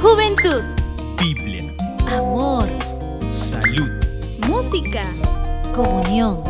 [0.00, 0.62] Juventud,
[1.18, 1.74] Biblia,
[2.06, 2.68] amor,
[3.28, 3.90] salud,
[4.46, 5.02] música,
[5.74, 6.44] comunión,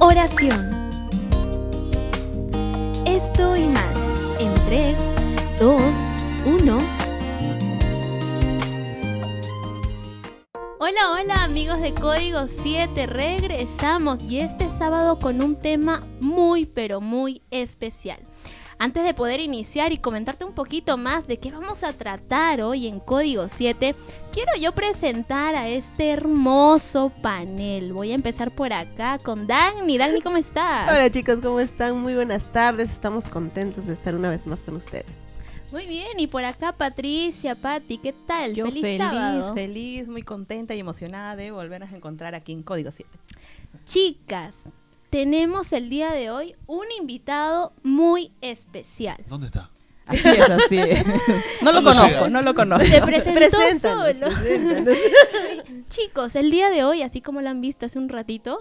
[0.00, 0.90] oración.
[3.06, 3.94] Esto y más
[4.40, 4.98] en 3,
[5.60, 5.80] 2,
[6.46, 6.78] 1.
[10.80, 17.00] Hola, hola amigos de Código 7, regresamos y este sábado con un tema muy pero
[17.00, 18.18] muy especial.
[18.78, 22.86] Antes de poder iniciar y comentarte un poquito más de qué vamos a tratar hoy
[22.86, 23.94] en Código 7,
[24.32, 27.94] quiero yo presentar a este hermoso panel.
[27.94, 29.96] Voy a empezar por acá con Dagny.
[29.96, 30.90] Dagny, ¿cómo estás?
[30.90, 31.98] Hola chicos, ¿cómo están?
[31.98, 32.90] Muy buenas tardes.
[32.90, 35.16] Estamos contentos de estar una vez más con ustedes.
[35.72, 38.54] Muy bien, y por acá Patricia, Patti, ¿qué tal?
[38.54, 39.54] Yo feliz, feliz, sábado.
[39.54, 43.10] feliz, muy contenta y emocionada de volvernos a encontrar aquí en Código 7.
[43.86, 44.68] Chicas,
[45.16, 49.16] tenemos el día de hoy un invitado muy especial.
[49.28, 49.70] ¿Dónde está?
[50.04, 51.04] Así es, así es.
[51.62, 52.84] No lo Y- conozco, no lo conozco.
[52.84, 54.26] Se presentó Preséntanos, solo.
[54.28, 54.98] preséntanos.
[55.88, 58.58] Chicos, el día de hoy, así como lo han visto hace un ratito,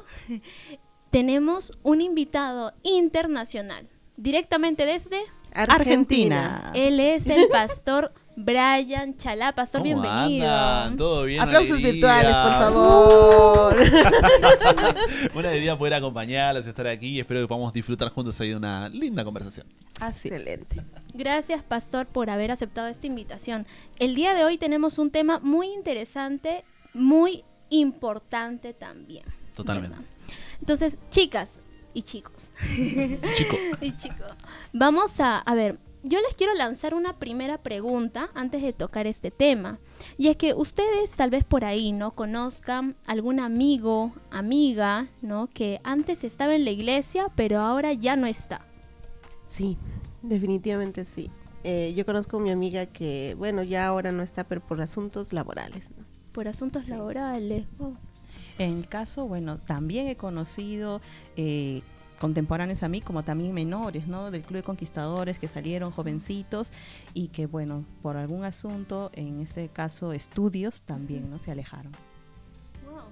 [1.12, 5.20] tenemos un invitado internacional, directamente desde...
[5.54, 6.72] Argentina.
[6.74, 9.54] Él es el pastor Brian Chalá.
[9.54, 10.48] Pastor, ¿Cómo bienvenido.
[10.50, 10.98] andan?
[10.98, 11.42] ¿Todo bien?
[11.42, 11.92] Aplausos Alegría.
[11.94, 13.76] virtuales, por favor.
[15.36, 18.90] Una alegría poder acompañarlos, estar aquí y espero que podamos disfrutar juntos ahí de una
[18.90, 19.68] linda conversación.
[20.00, 20.34] Así es.
[20.36, 20.82] Excelente.
[21.14, 23.66] Gracias, Pastor, por haber aceptado esta invitación.
[24.00, 29.24] El día de hoy tenemos un tema muy interesante, muy importante también.
[29.56, 29.96] Totalmente.
[29.96, 30.10] ¿verdad?
[30.60, 31.62] Entonces, chicas
[31.94, 32.34] y chicos,
[33.36, 34.28] Chico, y chicos,
[34.74, 39.32] vamos a, a ver, yo les quiero lanzar una primera pregunta antes de tocar este
[39.32, 39.80] tema.
[40.18, 42.12] Y es que ustedes tal vez por ahí, ¿no?
[42.12, 45.48] Conozcan algún amigo, amiga, ¿no?
[45.48, 48.66] Que antes estaba en la iglesia, pero ahora ya no está.
[49.48, 49.78] Sí,
[50.22, 51.32] definitivamente sí.
[51.64, 55.34] Eh, yo conozco a mi amiga que, bueno, ya ahora no está, pero por asuntos
[55.34, 55.90] laborales.
[55.98, 56.06] ¿no?
[56.32, 57.66] Por asuntos laborales.
[57.80, 57.94] Oh.
[58.60, 61.02] En el caso, bueno, también he conocido
[61.36, 61.82] eh,
[62.20, 64.32] contemporáneos a mí, como también menores, ¿no?
[64.32, 66.72] Del Club de Conquistadores que salieron jovencitos
[67.14, 71.40] y que, bueno, por algún asunto, en este caso estudios, también, ¿no?
[71.40, 71.92] Se alejaron.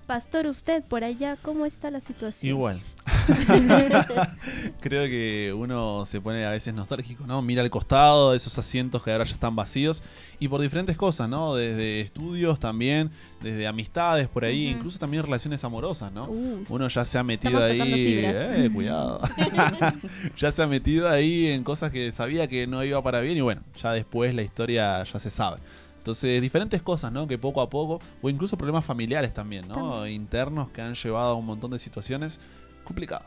[0.05, 2.49] Pastor, usted por allá, ¿cómo está la situación?
[2.49, 2.81] igual.
[4.81, 7.41] Creo que uno se pone a veces nostálgico, ¿no?
[7.41, 10.03] Mira al costado, esos asientos que ahora ya están vacíos
[10.39, 11.55] y por diferentes cosas, ¿no?
[11.55, 16.25] Desde estudios también, desde amistades por ahí, incluso también relaciones amorosas, ¿no?
[16.25, 19.21] Uh, Uno ya se ha metido ahí, eh, cuidado.
[20.37, 23.41] ya se ha metido ahí en cosas que sabía que no iba para bien y
[23.41, 25.59] bueno, ya después la historia ya se sabe.
[26.03, 27.27] Entonces, diferentes cosas, ¿no?
[27.27, 30.05] Que poco a poco, o incluso problemas familiares también, ¿no?
[30.05, 32.41] Internos que han llevado a un montón de situaciones
[32.83, 33.25] complicadas.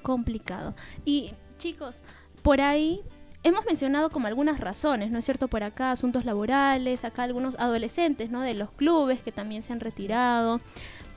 [0.00, 0.74] complicado.
[1.04, 2.02] Y chicos,
[2.40, 3.02] por ahí
[3.42, 5.48] hemos mencionado como algunas razones, ¿no es cierto?
[5.48, 8.40] Por acá asuntos laborales, acá algunos adolescentes, ¿no?
[8.40, 10.58] De los clubes que también se han retirado.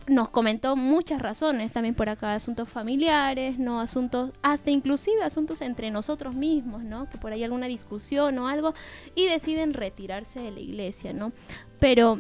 [0.08, 3.80] Nos comentó muchas razones también por acá, asuntos familiares, ¿no?
[3.80, 7.10] Asuntos, hasta inclusive asuntos entre nosotros mismos, ¿no?
[7.10, 8.74] Que por ahí alguna discusión o algo
[9.16, 11.32] y deciden retirarse de la iglesia, ¿no?
[11.80, 12.20] Pero,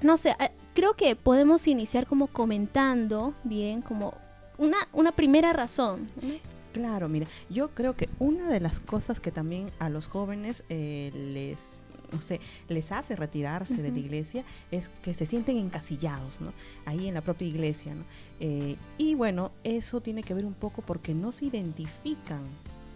[0.00, 4.14] no sé, eh, creo que podemos iniciar como comentando, bien, como
[4.58, 6.08] una, una primera razón.
[6.72, 11.10] Claro, mira, yo creo que una de las cosas que también a los jóvenes eh,
[11.14, 11.78] les,
[12.12, 16.52] no sé, les hace retirarse de la iglesia es que se sienten encasillados, ¿no?
[16.84, 18.04] Ahí en la propia iglesia, ¿no?
[18.40, 22.42] Eh, y bueno, eso tiene que ver un poco porque no se identifican,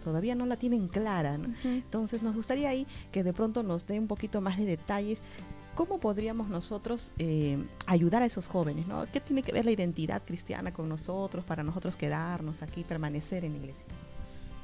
[0.03, 1.53] todavía no la tienen clara, ¿no?
[1.63, 5.21] Entonces nos gustaría ahí que de pronto nos dé un poquito más de detalles.
[5.75, 7.57] ¿Cómo podríamos nosotros eh,
[7.87, 8.85] ayudar a esos jóvenes?
[8.85, 9.07] ¿no?
[9.11, 13.53] ¿Qué tiene que ver la identidad cristiana con nosotros para nosotros quedarnos aquí, permanecer en
[13.53, 13.85] la iglesia?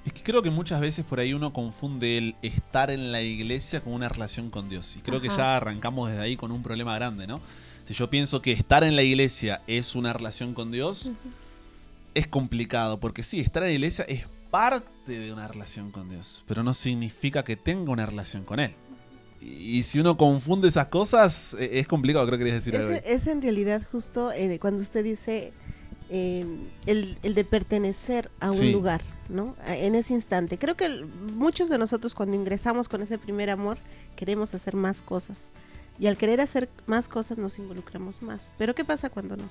[0.10, 3.82] Es que creo que muchas veces por ahí uno confunde el estar en la iglesia
[3.82, 4.96] con una relación con Dios.
[4.98, 7.40] Y creo que ya arrancamos desde ahí con un problema grande, ¿no?
[7.86, 11.12] Si yo pienso que estar en la iglesia es una relación con Dios,
[12.16, 13.00] es complicado.
[13.00, 16.74] Porque sí, estar en la iglesia es parte de una relación con Dios, pero no
[16.74, 18.74] significa que tenga una relación con Él.
[19.42, 22.82] Y, y si uno confunde esas cosas, e- es complicado, creo que querías decir.
[22.82, 25.54] Es, es en realidad justo eh, cuando usted dice
[26.10, 26.48] eh,
[26.88, 28.72] el, el de pertenecer a un Sí.
[28.72, 29.04] lugar,
[29.68, 30.58] En ese instante.
[30.58, 31.06] Creo que
[31.36, 33.78] muchos de nosotros cuando ingresamos con ese primer amor
[34.16, 35.50] queremos hacer más cosas.
[36.00, 38.52] Y al querer hacer más cosas nos involucramos más.
[38.58, 39.44] Pero ¿qué pasa cuando no?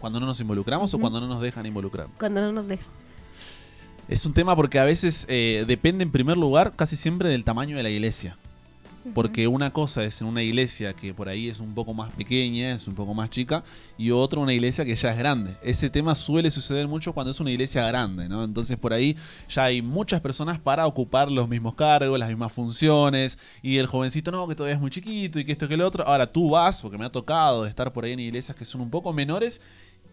[0.00, 2.08] Cuando no nos involucramos o cuando no nos dejan involucrar.
[2.18, 2.86] Cuando no nos dejan.
[4.08, 7.76] Es un tema porque a veces eh, depende en primer lugar casi siempre del tamaño
[7.76, 8.36] de la iglesia.
[9.14, 12.72] Porque una cosa es en una iglesia que por ahí es un poco más pequeña,
[12.72, 13.64] es un poco más chica,
[13.98, 15.56] y otra una iglesia que ya es grande.
[15.62, 18.44] Ese tema suele suceder mucho cuando es una iglesia grande, ¿no?
[18.44, 19.16] Entonces por ahí
[19.48, 24.30] ya hay muchas personas para ocupar los mismos cargos, las mismas funciones, y el jovencito
[24.30, 26.06] no, que todavía es muy chiquito y que esto que lo otro.
[26.06, 28.90] Ahora tú vas, porque me ha tocado estar por ahí en iglesias que son un
[28.90, 29.60] poco menores,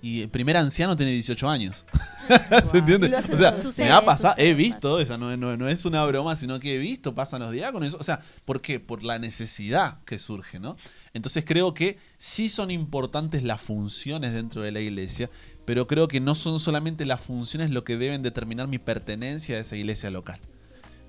[0.01, 1.85] y el primer anciano tiene 18 años.
[2.63, 3.13] ¿Se entiende?
[3.31, 3.57] O sea.
[3.59, 6.75] Sucede, me ha pasado, he visto, esa no, no- no es una broma, sino que
[6.75, 7.95] he visto, pasan los diáconos.
[7.95, 8.79] O sea, ¿por qué?
[8.79, 10.75] Por la necesidad que surge, ¿no?
[11.13, 15.29] Entonces creo que sí son importantes las funciones dentro de la iglesia,
[15.65, 19.59] pero creo que no son solamente las funciones lo que deben determinar mi pertenencia a
[19.59, 20.39] esa iglesia local.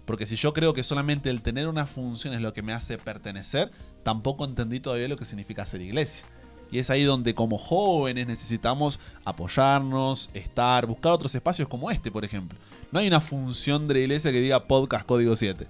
[0.06, 2.98] Porque si yo creo que solamente el tener una función es lo que me hace
[2.98, 3.70] pertenecer,
[4.02, 6.24] tampoco entendí todavía lo que significa ser iglesia.
[6.70, 12.24] Y es ahí donde como jóvenes necesitamos apoyarnos, estar, buscar otros espacios como este, por
[12.24, 12.58] ejemplo.
[12.92, 15.66] No hay una función de la iglesia que diga podcast código 7.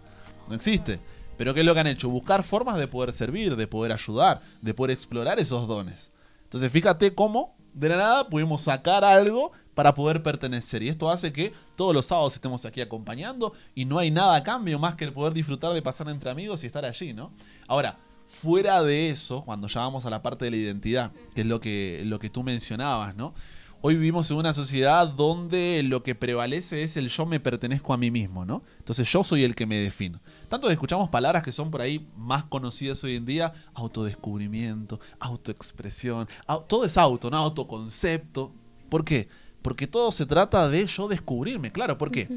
[0.48, 1.00] No existe.
[1.36, 2.10] Pero ¿qué es lo que han hecho?
[2.10, 6.12] Buscar formas de poder servir, de poder ayudar, de poder explorar esos dones.
[6.44, 10.82] Entonces fíjate cómo de la nada pudimos sacar algo para poder pertenecer.
[10.82, 14.42] Y esto hace que todos los sábados estemos aquí acompañando y no hay nada a
[14.42, 17.32] cambio más que el poder disfrutar de pasar entre amigos y estar allí, ¿no?
[17.66, 17.96] Ahora,
[18.30, 21.60] fuera de eso, cuando ya vamos a la parte de la identidad, que es lo
[21.60, 23.34] que, lo que tú mencionabas, ¿no?
[23.82, 27.96] Hoy vivimos en una sociedad donde lo que prevalece es el yo me pertenezco a
[27.96, 28.62] mí mismo, ¿no?
[28.78, 30.20] Entonces yo soy el que me defino.
[30.48, 36.28] Tanto que escuchamos palabras que son por ahí más conocidas hoy en día, autodescubrimiento, autoexpresión,
[36.46, 37.38] au- todo es auto, ¿no?
[37.38, 38.52] Autoconcepto.
[38.90, 39.28] ¿Por qué?
[39.62, 42.28] Porque todo se trata de yo descubrirme, claro, ¿por qué?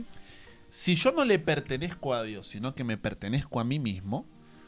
[0.70, 4.26] Si yo no le pertenezco a Dios, sino que me pertenezco a mí mismo,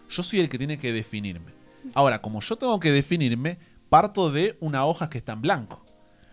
[0.09, 1.53] yo soy el que tiene que definirme.
[1.93, 3.59] Ahora, como yo tengo que definirme,
[3.89, 5.83] parto de una hoja que está en blanco.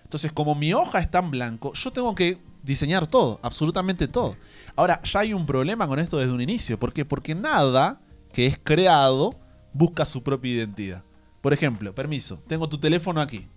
[0.05, 4.37] Entonces, como mi hoja está en blanco, yo tengo que diseñar todo, absolutamente todo.
[4.77, 6.79] Ahora, ya hay un problema con esto desde un inicio.
[6.79, 7.05] ¿Por qué?
[7.05, 8.01] Porque nada
[8.33, 9.39] que es creado
[9.73, 11.05] busca su propia identidad.
[11.41, 13.49] Por ejemplo, permiso, tengo tu teléfono aquí.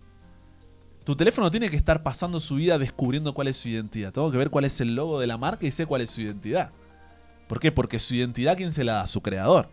[1.03, 4.11] Tu teléfono tiene que estar pasando su vida descubriendo cuál es su identidad.
[4.11, 6.21] Tengo que ver cuál es el logo de la marca y sé cuál es su
[6.21, 6.71] identidad.
[7.47, 7.71] ¿Por qué?
[7.71, 9.07] Porque su identidad, ¿quién se la da?
[9.07, 9.69] Su creador.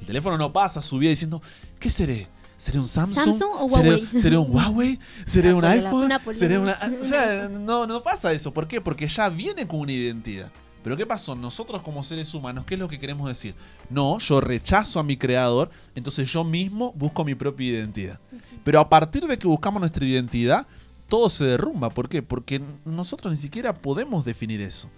[0.00, 1.40] El teléfono no pasa su vida diciendo,
[1.78, 2.28] ¿qué seré?
[2.56, 3.24] ¿Seré un Samsung?
[3.24, 4.08] ¿Samsung o ¿Seré, Huawei?
[4.16, 4.98] ¿Seré un Huawei?
[5.26, 6.12] ¿Seré un iPhone?
[6.32, 6.78] ¿Seré una...?
[7.00, 8.52] O sea, no, no pasa eso.
[8.54, 8.80] ¿Por qué?
[8.80, 10.50] Porque ya viene con una identidad.
[10.82, 11.34] Pero ¿qué pasó?
[11.34, 13.54] Nosotros como seres humanos, ¿qué es lo que queremos decir?
[13.88, 18.20] No, yo rechazo a mi creador, entonces yo mismo busco mi propia identidad.
[18.64, 20.66] Pero a partir de que buscamos nuestra identidad,
[21.08, 21.90] todo se derrumba.
[21.90, 22.22] ¿Por qué?
[22.22, 24.88] Porque nosotros ni siquiera podemos definir eso.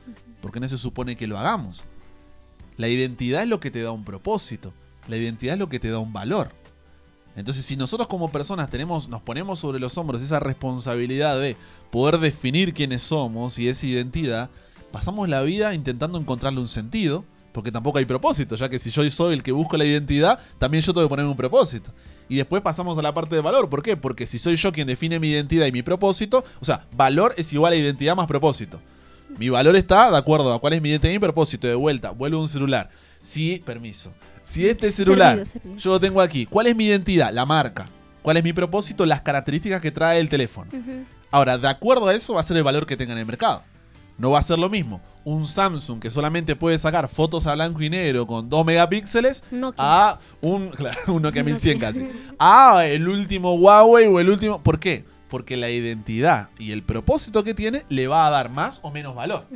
[0.41, 1.85] Porque no se supone que lo hagamos.
[2.77, 4.73] La identidad es lo que te da un propósito.
[5.09, 6.51] La identidad es lo que te da un valor.
[7.37, 11.57] Entonces, si nosotros como personas tenemos, nos ponemos sobre los hombros esa responsabilidad de
[11.91, 14.51] poder definir quiénes somos y esa identidad,
[14.93, 19.09] pasamos la vida intentando encontrarle un sentido, porque tampoco hay propósito, ya que si yo
[19.11, 21.93] soy el que busco la identidad, también yo tengo que ponerme un propósito.
[22.29, 23.69] Y después pasamos a la parte de valor.
[23.69, 23.97] ¿Por qué?
[23.97, 27.53] Porque si soy yo quien define mi identidad y mi propósito, o sea, valor es
[27.53, 28.81] igual a identidad más propósito.
[29.39, 31.67] Mi valor está de acuerdo a cuál es mi identidad y mi propósito.
[31.67, 32.91] De vuelta, vuelvo a un celular.
[33.21, 34.13] Si, permiso.
[34.45, 35.77] Si este celular Servido, servido.
[35.77, 37.33] yo lo tengo aquí, ¿cuál es mi identidad?
[37.33, 37.89] La marca.
[38.23, 39.05] ¿Cuál es mi propósito?
[39.07, 40.71] Las características que trae el teléfono.
[41.31, 43.63] Ahora, de acuerdo a eso va a ser el valor que tenga en el mercado.
[44.17, 47.81] No va a ser lo mismo un Samsung que solamente puede sacar fotos a blanco
[47.83, 49.83] y negro con 2 megapíxeles Nokia.
[49.83, 51.89] a un, claro, un Nokia Un 1100 Nokia.
[51.89, 52.07] casi.
[52.39, 54.63] A el último Huawei o el último...
[54.63, 55.05] ¿Por qué?
[55.29, 59.15] Porque la identidad y el propósito que tiene le va a dar más o menos
[59.15, 59.47] valor.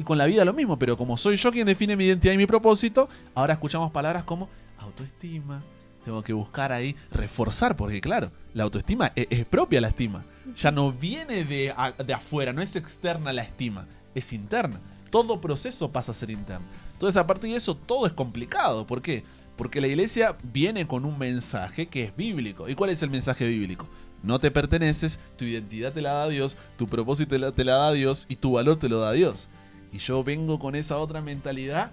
[0.00, 2.38] Y con la vida lo mismo, pero como soy yo quien define mi identidad y
[2.38, 4.48] mi propósito, ahora escuchamos palabras como
[4.78, 5.62] autoestima.
[6.06, 10.24] Tengo que buscar ahí reforzar, porque claro, la autoestima es, es propia la estima.
[10.56, 11.74] Ya no viene de,
[12.06, 14.80] de afuera, no es externa la estima, es interna.
[15.10, 16.64] Todo proceso pasa a ser interno.
[16.94, 18.86] Entonces, a partir de eso, todo es complicado.
[18.86, 19.22] ¿Por qué?
[19.58, 22.70] Porque la iglesia viene con un mensaje que es bíblico.
[22.70, 23.86] ¿Y cuál es el mensaje bíblico?
[24.22, 27.74] No te perteneces, tu identidad te la da Dios, tu propósito te la, te la
[27.74, 29.50] da Dios y tu valor te lo da Dios.
[29.92, 31.92] Y yo vengo con esa otra mentalidad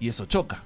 [0.00, 0.62] y eso choca.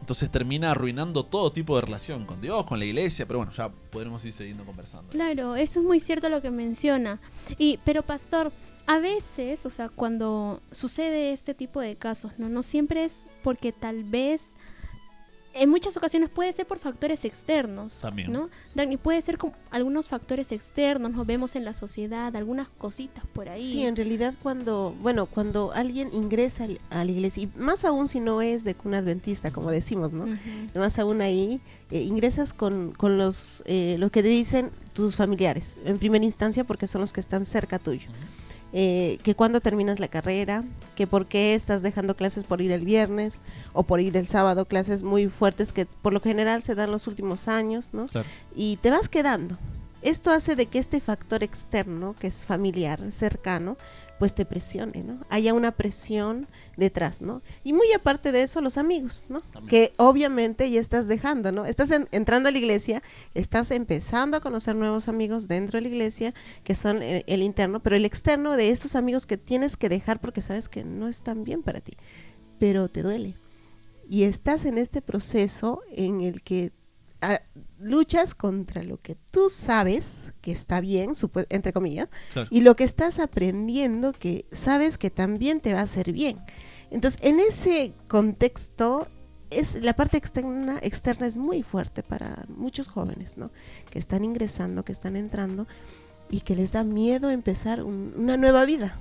[0.00, 3.68] Entonces termina arruinando todo tipo de relación con Dios, con la iglesia, pero bueno, ya
[3.68, 5.10] podremos ir siguiendo conversando.
[5.10, 7.20] Claro, eso es muy cierto lo que menciona.
[7.58, 8.50] Y, pero pastor,
[8.86, 13.72] a veces, o sea, cuando sucede este tipo de casos, no, no siempre es porque
[13.72, 14.42] tal vez,
[15.52, 18.32] en muchas ocasiones puede ser por factores externos, También.
[18.32, 18.48] ¿no?
[18.74, 23.48] Dani, puede ser con algunos factores externos, nos vemos en la sociedad, algunas cositas por
[23.48, 23.72] ahí.
[23.72, 28.06] Sí, en realidad cuando, bueno, cuando alguien ingresa al- a la iglesia, y más aún
[28.08, 30.26] si no es de cuna adventista, como decimos, ¿no?
[30.74, 35.78] Más aún ahí, eh, ingresas con, con los, eh, lo que te dicen tus familiares,
[35.84, 38.08] en primera instancia porque son los que están cerca tuyo.
[38.72, 42.84] Eh, que cuando terminas la carrera, que por qué estás dejando clases por ir el
[42.84, 46.90] viernes o por ir el sábado, clases muy fuertes que por lo general se dan
[46.90, 48.06] los últimos años, ¿no?
[48.06, 48.28] Claro.
[48.54, 49.58] Y te vas quedando.
[50.02, 53.76] Esto hace de que este factor externo, que es familiar, cercano,
[54.20, 55.18] pues te presione, ¿no?
[55.30, 56.46] Haya una presión
[56.76, 57.42] detrás, ¿no?
[57.64, 59.40] Y muy aparte de eso, los amigos, ¿no?
[59.40, 59.68] También.
[59.68, 61.64] Que obviamente ya estás dejando, ¿no?
[61.64, 63.02] Estás en- entrando a la iglesia,
[63.34, 66.34] estás empezando a conocer nuevos amigos dentro de la iglesia,
[66.64, 70.20] que son el, el interno, pero el externo de estos amigos que tienes que dejar
[70.20, 71.96] porque sabes que no están bien para ti,
[72.58, 73.36] pero te duele.
[74.06, 76.72] Y estás en este proceso en el que
[77.78, 81.12] luchas contra lo que tú sabes que está bien,
[81.48, 82.48] entre comillas, Claro.
[82.50, 86.38] y lo que estás aprendiendo que sabes que también te va a hacer bien.
[86.90, 89.06] Entonces, en ese contexto,
[89.50, 93.50] es, la parte externa, externa es muy fuerte para muchos jóvenes, ¿no?
[93.90, 95.66] Que están ingresando, que están entrando
[96.30, 98.98] y que les da miedo empezar un- una nueva vida,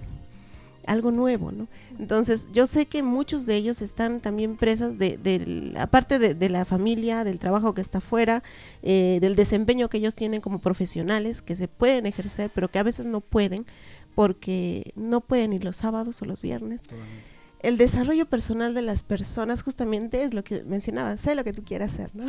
[0.89, 1.67] algo nuevo, ¿no?
[1.99, 6.49] Entonces, yo sé que muchos de ellos están también presas de, del- aparte de, de
[6.49, 8.43] la familia, del trabajo que está afuera,
[8.83, 12.83] eh, del desempeño que ellos tienen como profesionales, que se pueden ejercer, pero que a
[12.83, 13.65] veces no pueden,
[14.15, 16.81] porque no pueden ir los sábados o los viernes.
[17.59, 21.63] El desarrollo personal de las personas justamente es lo que mencionaba, sé lo que tú
[21.63, 22.25] quieras hacer, ¿no?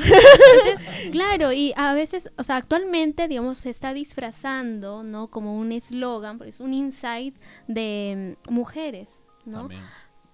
[1.12, 5.28] Claro, y a veces, o sea, actualmente, digamos, se está disfrazando, ¿no?
[5.28, 7.36] Como un eslogan, porque es un insight
[7.68, 9.08] de mm, mujeres,
[9.44, 9.60] ¿no?
[9.60, 9.82] También.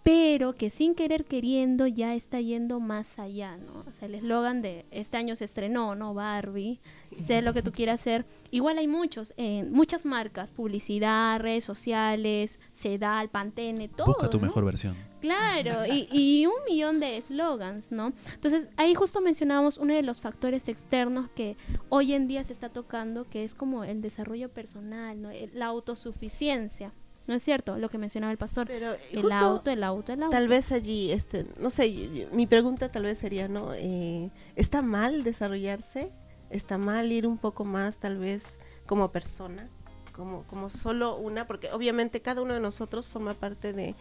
[0.07, 3.83] Pero que sin querer queriendo ya está yendo más allá, ¿no?
[3.89, 6.15] O sea, el eslogan de este año se estrenó, ¿no?
[6.15, 6.79] Barbie,
[7.27, 8.25] sé lo que tú quieras hacer.
[8.53, 14.07] Igual hay muchos, eh, muchas marcas, publicidad, redes sociales, Sedal, Pantene, todo.
[14.07, 14.47] Busca tu ¿no?
[14.47, 14.95] mejor versión.
[15.21, 18.13] Claro, y, y un millón de eslogans, ¿no?
[18.33, 21.57] Entonces, ahí justo mencionábamos uno de los factores externos que
[21.89, 25.31] hoy en día se está tocando, que es como el desarrollo personal, ¿no?
[25.53, 26.93] La autosuficiencia,
[27.27, 27.77] ¿no es cierto?
[27.79, 28.67] Lo que mencionaba el pastor.
[28.67, 30.31] Pero El justo auto, el auto, el auto.
[30.37, 33.73] tal vez allí, este, no sé, mi pregunta tal vez sería, ¿no?
[33.75, 36.11] Eh, ¿Está mal desarrollarse?
[36.51, 39.69] ¿Está mal ir un poco más tal vez como persona?
[40.13, 43.95] Como, como solo una, porque obviamente cada uno de nosotros forma parte de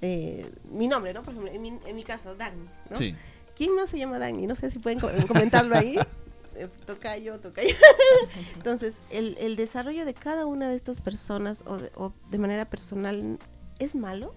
[0.00, 1.22] eh, mi nombre, ¿no?
[1.22, 2.96] Por ejemplo, en mi, en mi caso, Dani, ¿no?
[2.96, 3.16] Sí.
[3.56, 4.46] ¿Quién más se llama Dani?
[4.46, 5.98] No sé si pueden co- comentarlo ahí.
[6.58, 7.74] Eh, Tocayo, tocayo.
[8.56, 13.38] Entonces, el, desarrollo de cada una de estas personas o de, o de manera personal
[13.78, 14.34] es malo.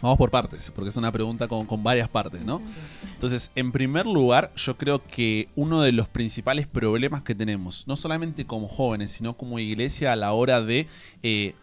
[0.00, 2.60] Vamos por partes, porque es una pregunta con, con varias partes, ¿no?
[3.14, 7.96] Entonces, en primer lugar, yo creo que uno de los principales problemas que tenemos, no
[7.96, 10.88] solamente como jóvenes, sino como iglesia a la hora de
[11.22, 11.54] eh,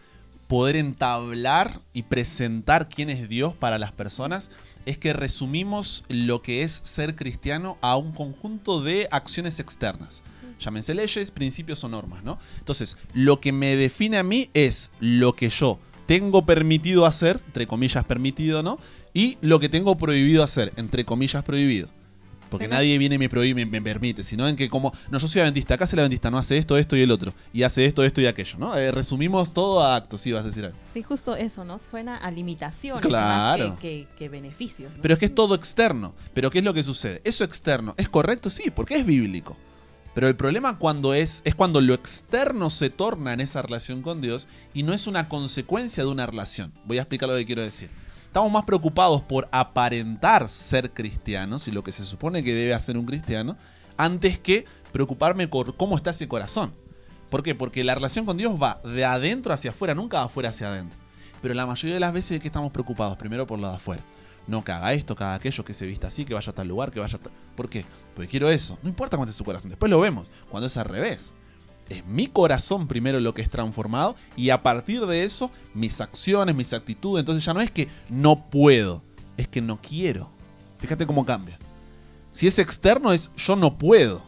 [0.50, 4.50] poder entablar y presentar quién es Dios para las personas,
[4.86, 10.22] es que resumimos lo que es ser cristiano a un conjunto de acciones externas.
[10.58, 12.38] Llámense leyes, principios o normas, ¿no?
[12.58, 17.66] Entonces, lo que me define a mí es lo que yo tengo permitido hacer, entre
[17.66, 18.78] comillas permitido, ¿no?
[19.14, 21.88] Y lo que tengo prohibido hacer, entre comillas prohibido.
[22.50, 25.28] Porque nadie viene y me prohíbe me, me permite, sino en que como, no, yo
[25.28, 27.84] soy adventista, acá hace la adventista, no hace esto, esto y el otro, y hace
[27.86, 28.76] esto, esto y aquello, ¿no?
[28.76, 30.76] Eh, resumimos todo a actos, sí, vas a decir algo.
[30.84, 31.78] Sí, justo eso, ¿no?
[31.78, 33.68] Suena a limitaciones Claro.
[33.70, 34.92] más que, que- que beneficios.
[34.96, 35.02] ¿no?
[35.02, 36.14] Pero es que es todo externo.
[36.34, 37.20] Pero ¿qué es lo que sucede?
[37.24, 38.50] Eso externo, ¿es correcto?
[38.50, 39.56] Sí, porque es bíblico.
[40.12, 44.20] Pero el problema cuando es, es cuando lo externo se torna en esa relación con
[44.20, 46.72] Dios y no es una consecuencia de una relación.
[46.84, 47.90] Voy a explicar lo que quiero decir.
[48.30, 52.96] Estamos más preocupados por aparentar ser cristianos y lo que se supone que debe hacer
[52.96, 53.56] un cristiano,
[53.96, 56.72] antes que preocuparme por cómo está ese corazón.
[57.28, 57.56] ¿Por qué?
[57.56, 60.96] Porque la relación con Dios va de adentro hacia afuera, nunca de afuera hacia adentro.
[61.42, 64.04] Pero la mayoría de las veces de que estamos preocupados, primero por lo de afuera.
[64.46, 66.68] No que haga esto, que haga aquello, que se vista así, que vaya a tal
[66.68, 67.32] lugar, que vaya a tal...
[67.56, 67.84] ¿Por qué?
[68.14, 68.78] Porque quiero eso.
[68.84, 69.70] No importa cómo esté su corazón.
[69.70, 70.30] Después lo vemos.
[70.48, 71.34] Cuando es al revés.
[71.90, 76.54] Es mi corazón primero lo que es transformado y a partir de eso mis acciones,
[76.54, 77.20] mis actitudes.
[77.20, 79.02] Entonces ya no es que no puedo,
[79.36, 80.30] es que no quiero.
[80.78, 81.58] Fíjate cómo cambia.
[82.32, 84.22] Si es externo es yo no puedo.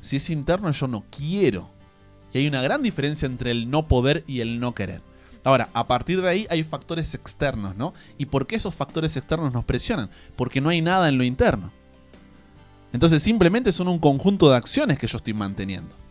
[0.00, 1.68] Si es interno es yo no quiero.
[2.32, 5.02] Y hay una gran diferencia entre el no poder y el no querer.
[5.44, 7.94] Ahora, a partir de ahí hay factores externos, ¿no?
[8.16, 10.08] ¿Y por qué esos factores externos nos presionan?
[10.36, 11.72] Porque no hay nada en lo interno.
[12.92, 16.01] Entonces simplemente son un conjunto de acciones que yo estoy manteniendo.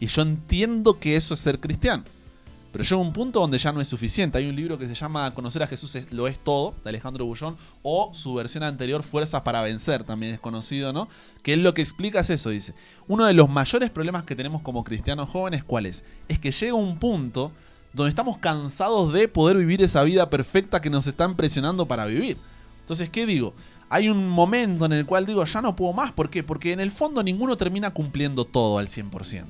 [0.00, 2.04] Y yo entiendo que eso es ser cristiano.
[2.72, 4.36] Pero llega un punto donde ya no es suficiente.
[4.36, 7.24] Hay un libro que se llama Conocer a Jesús es- lo es todo, de Alejandro
[7.24, 11.08] Bullón, o su versión anterior, Fuerzas para Vencer, también es conocido, ¿no?
[11.42, 12.74] Que él lo que explica es eso, dice.
[13.08, 16.04] Uno de los mayores problemas que tenemos como cristianos jóvenes, ¿cuál es?
[16.28, 17.50] Es que llega un punto
[17.94, 22.36] donde estamos cansados de poder vivir esa vida perfecta que nos están presionando para vivir.
[22.82, 23.54] Entonces, ¿qué digo?
[23.88, 26.12] Hay un momento en el cual digo, ya no puedo más.
[26.12, 26.42] ¿Por qué?
[26.42, 29.46] Porque en el fondo ninguno termina cumpliendo todo al 100%.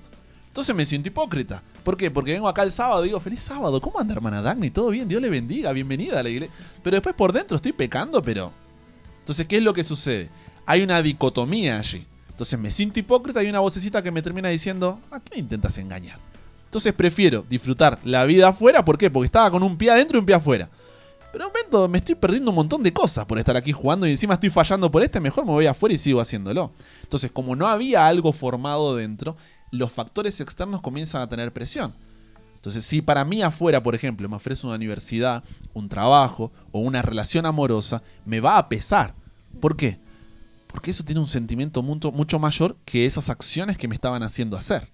[0.56, 1.62] Entonces me siento hipócrita.
[1.84, 2.10] ¿Por qué?
[2.10, 4.70] Porque vengo acá el sábado y digo, feliz sábado, ¿cómo anda hermana Dagny?
[4.70, 5.06] ¿Todo bien?
[5.06, 6.54] Dios le bendiga, bienvenida a la iglesia.
[6.82, 8.54] Pero después por dentro estoy pecando, pero...
[9.18, 10.30] Entonces, ¿qué es lo que sucede?
[10.64, 12.06] Hay una dicotomía allí.
[12.30, 15.76] Entonces me siento hipócrita y una vocecita que me termina diciendo, ¿a qué me intentas
[15.76, 16.18] engañar?
[16.64, 19.10] Entonces prefiero disfrutar la vida afuera, ¿por qué?
[19.10, 20.70] Porque estaba con un pie adentro y un pie afuera.
[21.32, 24.06] Pero en un momento me estoy perdiendo un montón de cosas por estar aquí jugando
[24.06, 26.72] y encima estoy fallando por este, mejor me voy afuera y sigo haciéndolo.
[27.02, 29.36] Entonces, como no había algo formado dentro,
[29.70, 31.94] los factores externos comienzan a tener presión.
[32.66, 37.00] Entonces, si para mí afuera, por ejemplo, me ofrece una universidad, un trabajo o una
[37.00, 39.14] relación amorosa, me va a pesar.
[39.60, 40.00] ¿Por qué?
[40.66, 44.90] Porque eso tiene un sentimiento mucho, mayor que esas acciones que me estaban haciendo hacer.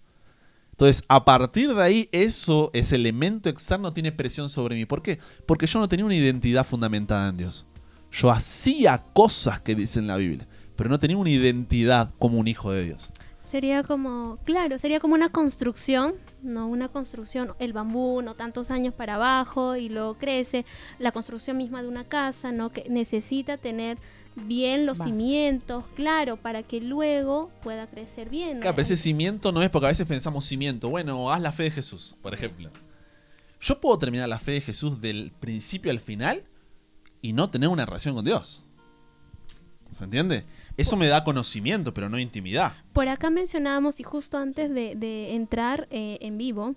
[0.73, 4.85] Entonces, a partir de ahí, eso, ese elemento externo tiene presión sobre mí.
[4.85, 5.19] ¿Por qué?
[5.47, 7.67] Porque yo no tenía una identidad fundamentada en Dios.
[8.11, 12.49] Yo hacía cosas que dice en la Biblia, pero no tenía una identidad como un
[12.49, 13.11] hijo de Dios.
[13.52, 18.94] Sería como, claro, sería como una construcción, no una construcción, el bambú, no tantos años
[18.94, 20.64] para abajo y luego crece,
[20.99, 22.71] la construcción misma de una casa, ¿no?
[22.71, 23.99] Que necesita tener
[24.37, 28.61] bien los cimientos, claro, para que luego pueda crecer bien.
[28.61, 30.88] Claro, pero ese cimiento no es porque a veces pensamos cimiento.
[30.88, 32.71] Bueno, haz la fe de Jesús, por ejemplo.
[33.61, 36.44] Yo puedo terminar la fe de Jesús del principio al final
[37.21, 38.64] y no tener una relación con Dios.
[39.90, 40.47] ¿Se entiende?
[40.76, 42.73] Eso me da conocimiento, pero no intimidad.
[42.93, 46.75] Por acá mencionábamos, y justo antes de, de entrar eh, en vivo,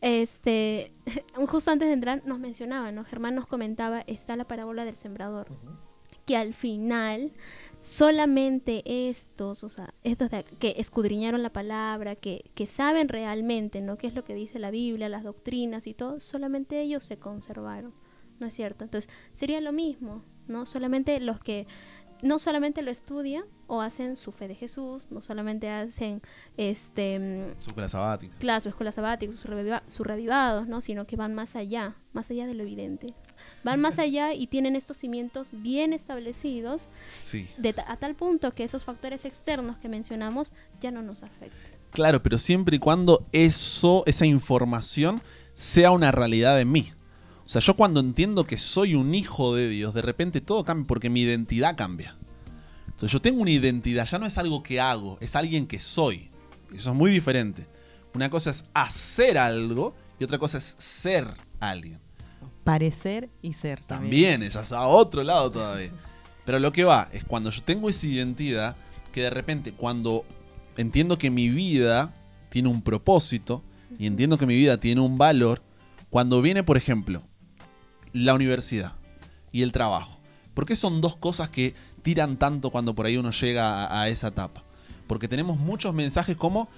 [0.00, 0.92] este,
[1.48, 3.04] justo antes de entrar nos mencionaba, ¿no?
[3.04, 5.48] Germán nos comentaba, está la parábola del sembrador.
[6.26, 7.32] Que al final
[7.80, 13.96] solamente estos, o sea, estos de- que escudriñaron la palabra, que, que saben realmente, ¿no?
[13.96, 16.20] ¿Qué es lo que dice la Biblia, las doctrinas y todo?
[16.20, 17.92] Solamente ellos se conservaron,
[18.38, 18.84] ¿no es cierto?
[18.84, 20.66] Entonces, sería lo mismo, ¿no?
[20.66, 21.66] Solamente los que
[22.22, 26.20] no solamente lo estudian o hacen su fe de Jesús, no solamente hacen
[26.56, 28.36] este mm, Su cura sabática.
[28.38, 30.80] claro, su escuela sabática, sus reviva- sus revivados, ¿no?
[30.80, 33.14] Sino que van más allá, más allá de lo evidente.
[33.64, 37.48] Van más allá y tienen estos cimientos bien establecidos Sí.
[37.56, 41.70] de ta- a tal punto que esos factores externos que mencionamos ya no nos afectan.
[41.90, 45.22] Claro, pero siempre y cuando eso, esa información
[45.54, 46.92] sea una realidad en mí.
[47.50, 50.86] O sea, yo cuando entiendo que soy un hijo de Dios, de repente todo cambia
[50.86, 52.14] porque mi identidad cambia.
[52.86, 56.30] Entonces yo tengo una identidad, ya no es algo que hago, es alguien que soy.
[56.72, 57.66] Eso es muy diferente.
[58.14, 61.26] Una cosa es hacer algo y otra cosa es ser
[61.58, 61.98] alguien.
[62.62, 65.90] Parecer y ser También, ella es a otro lado todavía.
[66.46, 68.76] Pero lo que va es cuando yo tengo esa identidad,
[69.10, 70.24] que de repente cuando
[70.76, 72.14] entiendo que mi vida
[72.48, 73.64] tiene un propósito
[73.98, 75.64] y entiendo que mi vida tiene un valor,
[76.10, 77.24] cuando viene, por ejemplo,
[78.12, 78.92] la universidad
[79.52, 80.18] y el trabajo.
[80.54, 84.08] ¿Por qué son dos cosas que tiran tanto cuando por ahí uno llega a, a
[84.08, 84.62] esa etapa?
[85.06, 86.68] Porque tenemos muchos mensajes como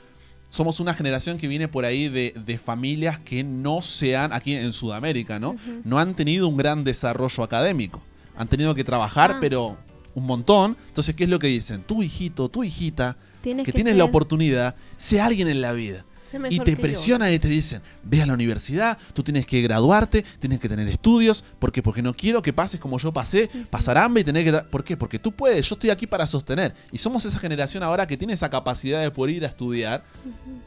[0.51, 4.55] somos una generación que viene por ahí de, de familias que no se han, aquí
[4.55, 5.57] en Sudamérica, ¿no?
[5.85, 8.03] No han tenido un gran desarrollo académico.
[8.37, 9.39] Han tenido que trabajar, Ah.
[9.41, 9.79] pero
[10.15, 10.77] un montón.
[10.89, 11.83] Entonces, ¿qué es lo que dicen?
[11.85, 16.05] Tu hijito, tu hijita, Tienes que, que tienes la oportunidad, sé alguien en la vida.
[16.51, 20.61] Y te presionan y te dicen, ve a la universidad, tú tienes que graduarte, tienes
[20.61, 21.83] que tener estudios, ¿por qué?
[21.83, 24.53] Porque no quiero que pases como yo pasé, pasar hambre y tener que...
[24.69, 24.97] ¿Por qué?
[24.97, 26.75] Porque tú puedes, yo estoy aquí para sostener.
[26.91, 30.05] Y somos esa generación ahora que tiene esa capacidad de poder ir a estudiar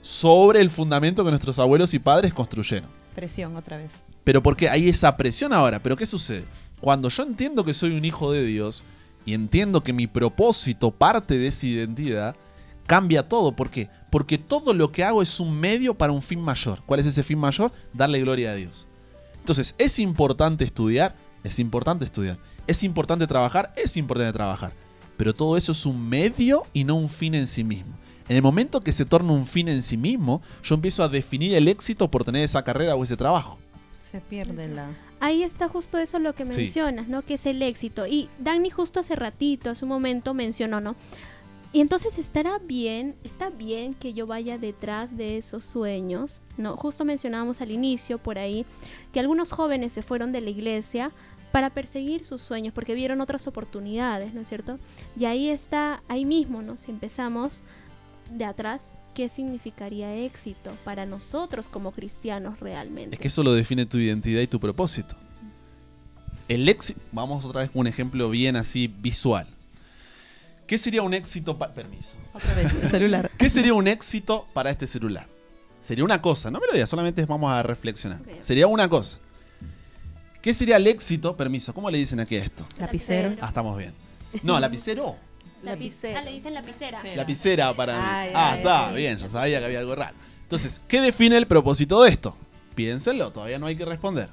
[0.01, 2.89] sobre el fundamento que nuestros abuelos y padres construyeron.
[3.15, 3.91] Presión otra vez.
[4.23, 5.81] Pero porque hay esa presión ahora.
[5.81, 6.45] Pero ¿qué sucede?
[6.81, 8.83] Cuando yo entiendo que soy un hijo de Dios
[9.25, 12.35] y entiendo que mi propósito parte de esa identidad,
[12.85, 13.55] cambia todo.
[13.55, 13.89] ¿Por qué?
[14.09, 16.81] Porque todo lo que hago es un medio para un fin mayor.
[16.85, 17.71] ¿Cuál es ese fin mayor?
[17.93, 18.87] Darle gloria a Dios.
[19.39, 21.15] Entonces, ¿es importante estudiar?
[21.43, 22.37] Es importante estudiar.
[22.67, 23.71] ¿Es importante trabajar?
[23.75, 24.73] Es importante trabajar.
[25.17, 27.95] Pero todo eso es un medio y no un fin en sí mismo.
[28.27, 31.53] En el momento que se torna un fin en sí mismo, yo empiezo a definir
[31.53, 33.59] el éxito por tener esa carrera o ese trabajo.
[33.99, 34.89] Se pierde la...
[35.19, 36.57] Ahí está justo eso lo que Sí.
[36.61, 37.21] mencionas, ¿no?
[37.21, 38.07] Que es el éxito.
[38.07, 40.95] Y Dani justo hace ratito, hace un momento mencionó, ¿no?
[41.75, 46.77] Y entonces estará bien, está bien que yo vaya detrás de esos sueños, ¿no?
[46.77, 48.65] Justo mencionábamos al inicio por ahí
[49.11, 51.11] que algunos jóvenes se fueron de la iglesia
[51.51, 54.79] para perseguir sus sueños porque vieron otras oportunidades, ¿no es cierto?
[55.19, 56.77] Y ahí está, ahí mismo, ¿no?
[56.77, 57.61] Si empezamos
[58.31, 63.17] de atrás, ¿qué significaría éxito para nosotros como cristianos realmente?
[63.17, 65.17] Es que eso lo define tu identidad y tu propósito.
[66.47, 69.54] El éxito, vamos otra vez con un ejemplo bien así visual.
[70.67, 72.15] ¿Qué sería un éxito para permiso?
[72.33, 73.31] Otra vez, el celular.
[73.37, 75.27] ¿Qué sería un éxito para este celular?
[75.79, 78.19] Sería una cosa, no me lo digas, solamente vamos a reflexionar.
[78.39, 79.19] Sería una cosa.
[80.41, 81.37] ¿Qué sería el éxito?
[81.37, 82.65] Permiso, ¿cómo le dicen aquí a esto?
[82.79, 83.35] Lapicero.
[83.41, 83.93] Ah, estamos bien.
[84.43, 85.15] No, lapicero.
[85.63, 86.19] Lapic- Lapicero.
[86.19, 87.01] Ah, le dicen lapicera.
[87.15, 88.03] Lapicera para mí.
[88.05, 88.95] Ay, ah, ay, está, ay.
[88.95, 90.15] bien, yo sabía que había algo raro.
[90.43, 92.35] Entonces, ¿qué define el propósito de esto?
[92.75, 94.29] Piénsenlo, todavía no hay que responder.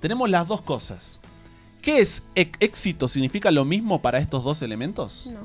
[0.00, 1.20] Tenemos las dos cosas.
[1.82, 3.08] ¿Qué es éxito?
[3.08, 5.28] ¿Significa lo mismo para estos dos elementos?
[5.32, 5.40] No.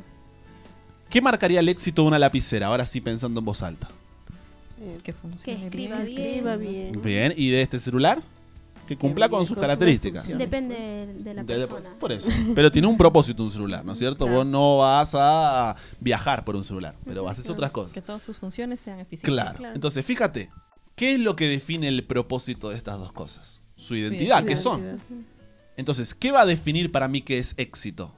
[1.10, 2.68] ¿Qué marcaría el éxito de una lapicera?
[2.68, 3.90] Ahora sí pensando en voz alta.
[4.80, 6.16] Eh, Que funcione Que escriba bien.
[6.16, 6.28] bien.
[6.28, 7.02] escriba bien.
[7.02, 8.22] Bien, ¿y de este celular?
[8.88, 10.22] Que cumpla con sus con características.
[10.22, 10.46] funciones.
[10.50, 10.76] Depende
[11.24, 11.96] de, la De- persona.
[12.00, 12.30] por eso.
[12.56, 14.26] Pero tiene un propósito un celular, ¿no es cierto?
[14.26, 14.38] Claro.
[14.38, 17.92] Vos no vas a viajar por un celular, pero vas a hacer otras cosas.
[17.94, 19.34] Que todas sus funciones sean eficientes.
[19.44, 19.58] Claro.
[19.58, 19.76] Claro.
[19.76, 20.52] Entonces, fíjate,
[20.96, 23.62] ¿qué es lo que define el propósito de estas dos cosas?
[23.76, 25.02] Su identidad, ¿qué son?
[25.78, 28.14] Entonces, ¿qué va a definir para mí qué es éxito?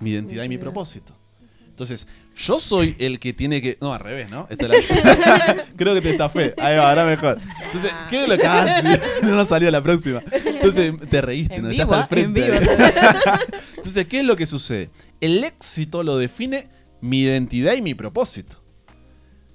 [0.00, 1.16] Mi identidad y mi propósito.
[1.68, 3.78] Entonces, yo soy el que tiene que.
[3.80, 4.46] No, al revés, ¿no?
[4.50, 6.54] Esta es la- Creo que te estafé.
[6.58, 7.38] Ahí va, ahora mejor.
[7.64, 8.46] Entonces, ¿qué es lo que.
[8.46, 10.22] Ah, sí, no nos salió la próxima.
[10.32, 11.68] Entonces, te reíste, En ¿no?
[11.68, 12.06] vivo, ya está al ¿ah?
[12.06, 12.46] frente.
[12.46, 12.72] En vivo.
[13.76, 14.90] Entonces, ¿qué es lo que sucede?
[15.20, 16.68] El éxito lo define
[17.00, 18.62] mi identidad y mi propósito.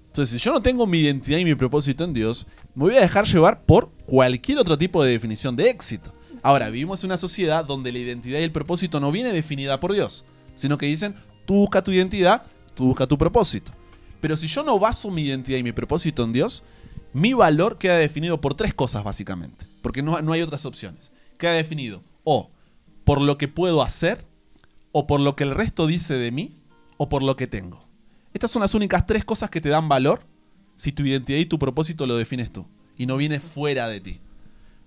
[0.08, 3.02] Entonces, si yo no tengo mi identidad y mi propósito en Dios, me voy a
[3.02, 6.14] dejar llevar por cualquier otro tipo de definición de éxito.
[6.44, 9.94] Ahora, vivimos en una sociedad donde la identidad y el propósito no viene definida por
[9.94, 10.26] Dios,
[10.56, 13.72] sino que dicen, tú busca tu identidad, tú busca tu propósito.
[14.20, 16.64] Pero si yo no baso mi identidad y mi propósito en Dios,
[17.14, 21.12] mi valor queda definido por tres cosas básicamente, porque no, no hay otras opciones.
[21.38, 22.52] Queda definido o
[23.04, 24.26] por lo que puedo hacer,
[24.92, 26.58] o por lo que el resto dice de mí,
[26.98, 27.88] o por lo que tengo.
[28.34, 30.26] Estas son las únicas tres cosas que te dan valor
[30.76, 34.22] si tu identidad y tu propósito lo defines tú y no viene fuera de ti.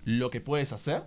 [0.04, 1.04] Lo que puedes hacer,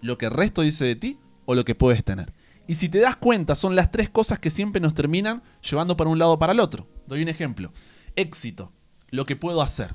[0.00, 2.32] lo que el resto dice de ti o lo que puedes tener.
[2.66, 6.10] Y si te das cuenta, son las tres cosas que siempre nos terminan llevando para
[6.10, 6.86] un lado o para el otro.
[7.06, 7.72] Doy un ejemplo.
[8.14, 8.72] Éxito,
[9.10, 9.94] lo que puedo hacer.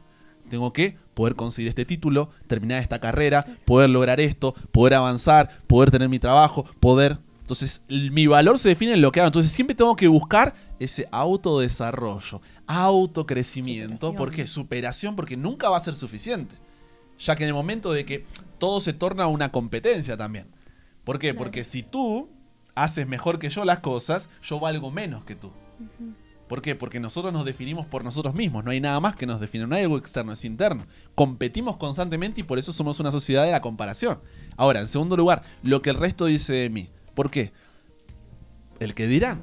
[0.49, 5.91] Tengo que poder conseguir este título, terminar esta carrera, poder lograr esto, poder avanzar, poder
[5.91, 7.19] tener mi trabajo, poder...
[7.41, 9.27] Entonces, mi valor se define en lo que hago.
[9.27, 14.07] Entonces, siempre tengo que buscar ese autodesarrollo, autocrecimiento.
[14.07, 14.15] Superación.
[14.15, 14.47] ¿Por qué?
[14.47, 16.55] Superación, porque nunca va a ser suficiente.
[17.23, 18.25] Ya que en el momento de que
[18.57, 20.47] todo se torna una competencia también.
[21.03, 21.29] ¿Por qué?
[21.29, 21.37] Claro.
[21.37, 22.29] Porque si tú
[22.75, 25.51] haces mejor que yo las cosas, yo valgo menos que tú.
[26.47, 26.75] ¿Por qué?
[26.75, 29.75] Porque nosotros nos definimos por nosotros mismos, no hay nada más que nos define, no
[29.75, 30.85] hay algo externo, es interno.
[31.15, 34.19] Competimos constantemente y por eso somos una sociedad de la comparación.
[34.57, 36.89] Ahora, en segundo lugar, lo que el resto dice de mí.
[37.15, 37.53] ¿Por qué?
[38.79, 39.41] El que dirán.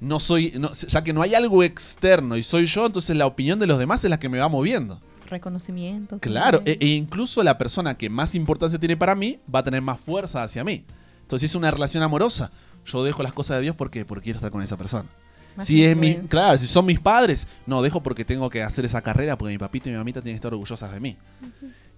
[0.00, 3.58] No soy, no- ya que no hay algo externo y soy yo, entonces la opinión
[3.58, 5.00] de los demás es la que me va moviendo.
[5.26, 6.18] Reconocimiento.
[6.18, 9.82] Claro, e, e incluso la persona que más importancia tiene para mí va a tener
[9.82, 10.84] más fuerza hacia mí.
[11.22, 12.50] Entonces, si es una relación amorosa,
[12.84, 15.08] yo dejo las cosas de Dios porque, porque quiero estar con esa persona.
[15.56, 18.84] Más si es mi, claro, si son mis padres, no, dejo porque tengo que hacer
[18.84, 21.16] esa carrera porque mi papito y mi mamita tienen que estar orgullosas de mí.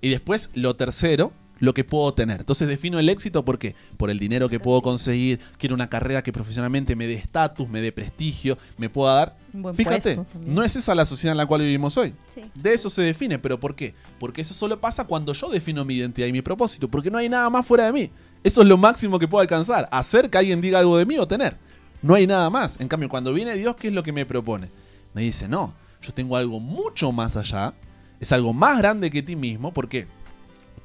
[0.00, 2.40] Y después, lo tercero, lo que puedo tener.
[2.40, 3.74] Entonces defino el éxito ¿por qué?
[3.96, 7.80] Por el dinero que puedo conseguir, quiero una carrera que profesionalmente me dé estatus, me
[7.80, 9.36] dé prestigio, me pueda dar.
[9.52, 12.14] Buen Fíjate, no es esa la sociedad en la cual vivimos hoy.
[12.34, 12.42] Sí.
[12.54, 13.94] De eso se define, pero ¿por qué?
[14.18, 17.28] Porque eso solo pasa cuando yo defino mi identidad y mi propósito, porque no hay
[17.28, 18.10] nada más fuera de mí.
[18.44, 21.26] Eso es lo máximo que puedo alcanzar, hacer que alguien diga algo de mí o
[21.26, 21.56] tener.
[22.02, 22.78] No hay nada más.
[22.80, 24.70] En cambio, cuando viene Dios, ¿qué es lo que me propone?
[25.14, 27.74] Me dice, no, yo tengo algo mucho más allá,
[28.20, 30.06] es algo más grande que ti mismo, ¿por qué?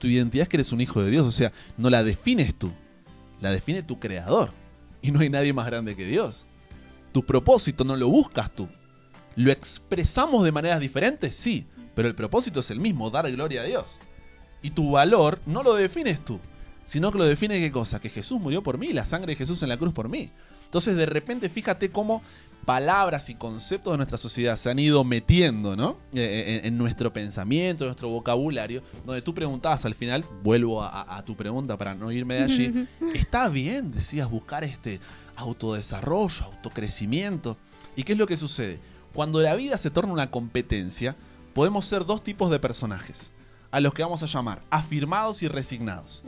[0.04, 2.74] Tu identidad es que eres un hijo de Dios, o sea, no la defines tú,
[3.39, 4.52] la define tu creador.
[5.02, 6.46] Y no hay nadie más grande que Dios.
[7.13, 8.68] Tu propósito no lo buscas tú.
[9.38, 11.38] ¿Lo expresamos de maneras diferentes?
[11.38, 13.98] Sí, pero el propósito es el mismo, dar gloria a Dios.
[14.62, 16.42] Y tu valor no lo defines tú,
[16.84, 19.63] sino que lo define qué cosa, que Jesús murió por mí, la sangre de Jesús
[19.63, 20.32] en la cruz por mí.
[20.66, 22.22] Entonces de repente fíjate cómo
[22.65, 25.97] palabras y conceptos de nuestra sociedad se han ido metiendo, ¿no?
[26.13, 31.23] Eh, en, en nuestro pensamiento, en nuestro vocabulario, donde tú preguntabas al final, vuelvo a,
[31.26, 34.99] tu pregunta para no irme de allí, está bien, decías, buscar este
[35.36, 37.58] autodesarrollo, autocrecimiento.
[37.95, 38.80] ¿Y qué es lo que sucede?
[39.13, 41.15] Cuando la vida se torna una competencia,
[41.54, 43.32] podemos ser dos tipos de personajes,
[43.71, 46.23] a los que vamos a llamar afirmados y resignados.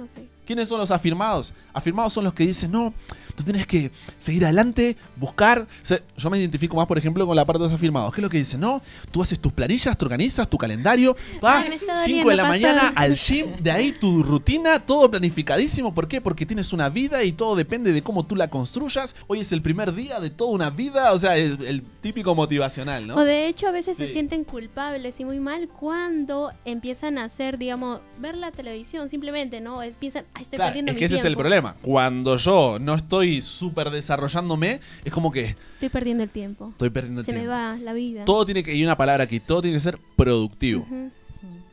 [0.46, 1.54] ¿Quiénes son los afirmados?
[1.74, 2.94] Afirmados son los que dicen, no,
[3.36, 5.62] tú tienes que seguir adelante, buscar.
[5.62, 8.14] O sea, yo me identifico más, por ejemplo, con la parte de los afirmados.
[8.14, 8.60] ¿Qué es lo que dicen?
[8.60, 8.82] No,
[9.12, 12.46] tú haces tus planillas, te organizas, tu calendario, va, Ay, me está 5 de la
[12.46, 15.94] mañana al gym, de ahí tu rutina, todo planificadísimo.
[15.94, 16.22] ¿Por qué?
[16.22, 19.16] Porque tienes una vida y todo depende de cómo tú la construyas.
[19.28, 23.08] Hoy es el primer día de toda una vida, o sea, es el típico motivacional,
[23.08, 23.16] ¿no?
[23.16, 27.58] O de hecho a veces se sienten culpables y muy mal cuando empiezan a hacer,
[27.58, 29.82] digamos, ver la televisión simplemente, ¿no?
[29.82, 31.76] Empiezan, ay, estoy Claro, perdiendo es mi que ese es el problema.
[31.82, 36.70] Cuando yo no estoy súper desarrollándome, es como que Estoy perdiendo el tiempo.
[36.72, 37.54] estoy perdiendo el Se me tiempo.
[37.56, 38.26] va la vida.
[38.26, 40.84] Todo tiene que, y una palabra aquí, todo tiene que ser productivo.
[40.84, 41.12] Ujú.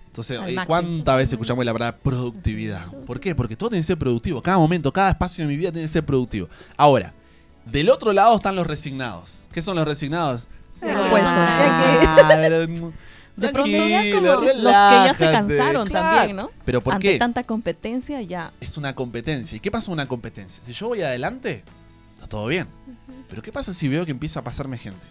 [0.07, 0.67] Entonces, Al eh, máximo.
[0.67, 2.87] ¿cuántas veces escuchamos la palabra productividad?
[3.07, 3.35] ¿Por qué?
[3.35, 4.43] Porque todo tiene que ser productivo.
[4.43, 6.49] Cada momento, cada espacio de mi vida tiene que ser productivo.
[6.77, 7.15] Ahora,
[7.65, 9.41] del otro lado están los resignados.
[9.53, 10.49] ¿Qué son los resignados?
[10.83, 12.93] Ah, mm,
[13.37, 16.17] de pronto ya como- los que ya se cansaron Claro.
[16.19, 16.51] también, ¿no?
[16.65, 17.19] Pero ¿por Ante qué?
[17.19, 18.53] tanta competencia ya.
[18.61, 19.57] Es una competencia.
[19.57, 20.63] ¿Y qué pasa con una competencia?
[20.65, 21.65] Si yo voy adelante,
[22.15, 22.67] está todo bien.
[23.29, 25.07] Pero ¿qué pasa si veo que empieza a pasarme gente?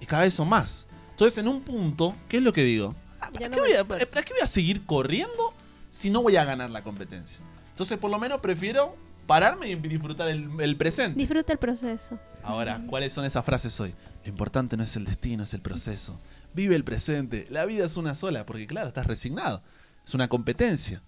[0.00, 0.86] Y cada vez son más.
[1.10, 2.94] Entonces, en un punto, ¿qué es lo que digo?
[3.20, 4.06] Ah, ¿Para, Ya no qué me voy a, esfuerzo.
[4.12, 5.54] para qué voy a seguir corriendo
[5.90, 7.42] si no voy a ganar la competencia?
[7.70, 8.94] Entonces, por lo menos prefiero
[9.26, 11.18] pararme y disfrutar el, el presente.
[11.18, 12.18] Disfruta el proceso.
[12.44, 13.92] Ahora, ¿cuáles son esas frases hoy?
[14.24, 16.16] Lo importante no es el destino, es el proceso.
[16.56, 17.46] Vive el presente.
[17.50, 19.62] La vida es una sola, porque claro, estás resignado.
[20.06, 21.02] Es una competencia.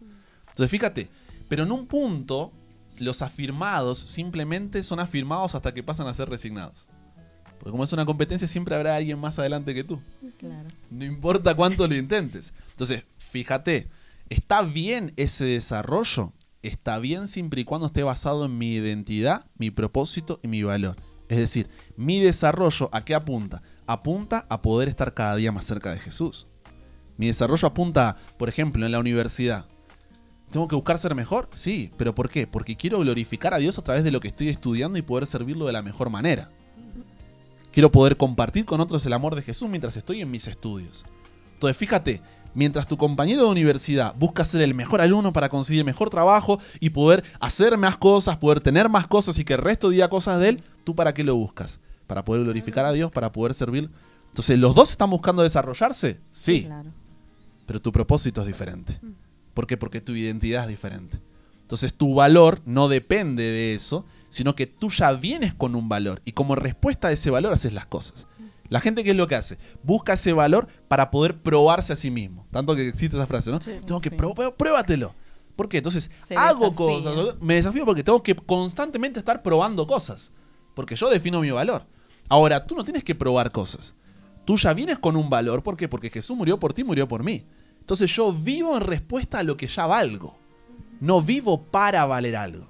[0.48, 1.08] Entonces, fíjate,
[1.48, 2.52] pero en un punto,
[2.98, 6.88] los afirmados simplemente son afirmados hasta que pasan a ser resignados.
[7.58, 9.98] Porque como es una competencia, siempre habrá alguien más adelante que tú.
[10.36, 10.68] Claro.
[10.90, 12.52] No importa cuánto lo intentes.
[12.72, 13.88] Entonces, fíjate,
[14.28, 16.34] ¿está bien ese desarrollo?
[16.60, 20.96] Está bien siempre y cuando esté basado en mi identidad, mi propósito y mi valor.
[21.28, 23.62] Es decir, mi desarrollo a qué apunta?
[23.88, 26.46] Apunta a poder estar cada día más cerca de Jesús.
[27.16, 29.64] Mi desarrollo apunta, por ejemplo, en la universidad.
[30.50, 31.48] ¿Tengo que buscar ser mejor?
[31.54, 32.46] Sí, pero ¿por qué?
[32.46, 35.64] Porque quiero glorificar a Dios a través de lo que estoy estudiando y poder servirlo
[35.64, 36.50] de la mejor manera.
[37.72, 41.06] Quiero poder compartir con otros el amor de Jesús mientras estoy en mis estudios.
[41.54, 42.20] Entonces, fíjate,
[42.52, 46.90] mientras tu compañero de universidad busca ser el mejor alumno para conseguir mejor trabajo y
[46.90, 50.50] poder hacer más cosas, poder tener más cosas y que el resto diga cosas de
[50.50, 51.80] él, ¿tú para qué lo buscas?
[52.08, 53.88] Para poder glorificar a Dios, para poder servir.
[54.30, 56.20] Entonces, ¿los dos están buscando desarrollarse?
[56.32, 56.90] Sí, Claro.
[57.66, 59.00] pero tu propósito es diferente.
[59.54, 59.76] ¿Por qué?
[59.76, 61.20] Porque tu identidad es diferente.
[61.62, 66.22] Entonces tu valor no depende de eso, sino que tú ya vienes con un valor
[66.24, 68.26] y como respuesta a ese valor haces las cosas.
[68.70, 69.58] La gente, ¿qué es lo que hace?
[69.82, 72.46] Busca ese valor para poder probarse a sí mismo.
[72.50, 73.60] Tanto que existe esa frase, ¿no?
[73.60, 73.72] Sí.
[73.86, 74.16] tengo que Sí.
[74.16, 75.14] probar, pruébatelo.
[75.56, 75.78] ¿Por qué?
[75.78, 76.76] Entonces, Se hago desafía.
[76.76, 77.34] cosas.
[77.40, 80.32] Me desafío porque tengo que constantemente estar probando cosas.
[80.74, 81.84] Porque yo defino mi valor.
[82.28, 83.94] Ahora, tú no tienes que probar cosas.
[84.44, 85.62] Tú ya vienes con un valor.
[85.62, 85.88] ¿Por qué?
[85.88, 87.44] Porque Jesús murió por ti, murió por mí.
[87.80, 90.38] Entonces yo vivo en respuesta a lo que ya valgo.
[91.00, 92.68] No vivo para valer algo.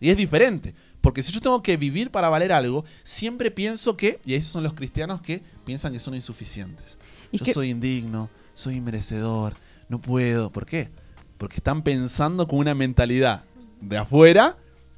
[0.00, 0.74] Y es diferente.
[1.00, 4.64] Porque si yo tengo que vivir para valer algo, siempre pienso que, y esos son
[4.64, 6.98] los cristianos que piensan que son insuficientes.
[7.30, 9.54] ¿Y yo soy indigno, soy inmerecedor,
[9.88, 10.50] no puedo.
[10.50, 10.90] ¿Por qué?
[11.38, 13.44] Porque están pensando con una mentalidad
[13.80, 14.56] de afuera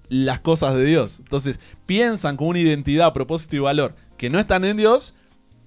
[0.08, 1.18] las cosas de Dios.
[1.18, 5.14] Entonces piensan con una identidad, propósito y valor que no están en Dios,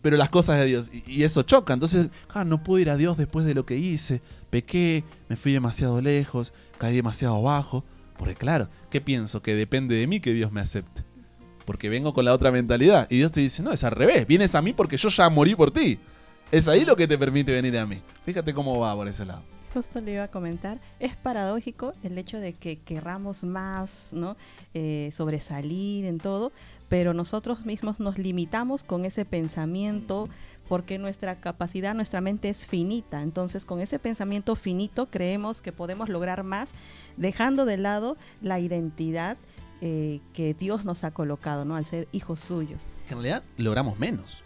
[0.02, 0.92] pero las cosas de Dios.
[1.08, 1.74] Y, eso choca.
[1.74, 4.22] Entonces, ah, no puedo ir a Dios después de lo que hice.
[4.50, 7.84] Pequé, me fui demasiado lejos, caí demasiado bajo.
[8.18, 9.42] Porque claro, ¿qué pienso?
[9.42, 11.04] Que depende de mí que Dios me acepte.
[11.66, 13.08] Porque vengo con la otra mentalidad.
[13.10, 14.28] Y Dios te dice, no, es al revés.
[14.28, 16.00] Vienes a mí porque yo ya morí por ti.
[16.52, 18.02] Es ahí lo que te permite venir a mí.
[18.26, 19.44] Fíjate cómo va por ese lado.
[19.74, 24.36] Justo le iba a comentar, es paradójico el hecho de que querramos más, ¿no?
[24.74, 26.52] Eh, sobresalir en todo,
[26.90, 30.28] pero nosotros mismos nos limitamos con ese pensamiento
[30.68, 33.22] porque nuestra capacidad, nuestra mente es finita.
[33.22, 36.74] Entonces, con ese pensamiento finito creemos que podemos lograr más,
[37.16, 39.38] dejando de lado la identidad
[39.80, 41.76] eh, que Dios nos ha colocado, ¿no?
[41.76, 42.88] Al ser hijos suyos.
[43.06, 44.44] En realidad, logramos menos.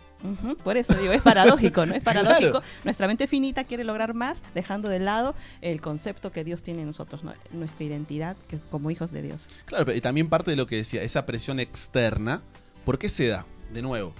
[0.63, 1.93] Por eso digo, es paradójico, ¿no?
[1.95, 2.21] Es Claro.
[2.23, 2.61] paradójico.
[2.83, 6.87] Nuestra mente finita quiere lograr más, dejando de lado el concepto que Dios tiene en
[6.87, 7.33] nosotros, ¿no?
[7.51, 9.47] nuestra identidad que, como hijos de Dios.
[9.65, 12.41] Claro, pero y también parte de lo que decía, esa presión externa,
[12.83, 13.45] ¿por qué se da?
[13.73, 14.13] De nuevo,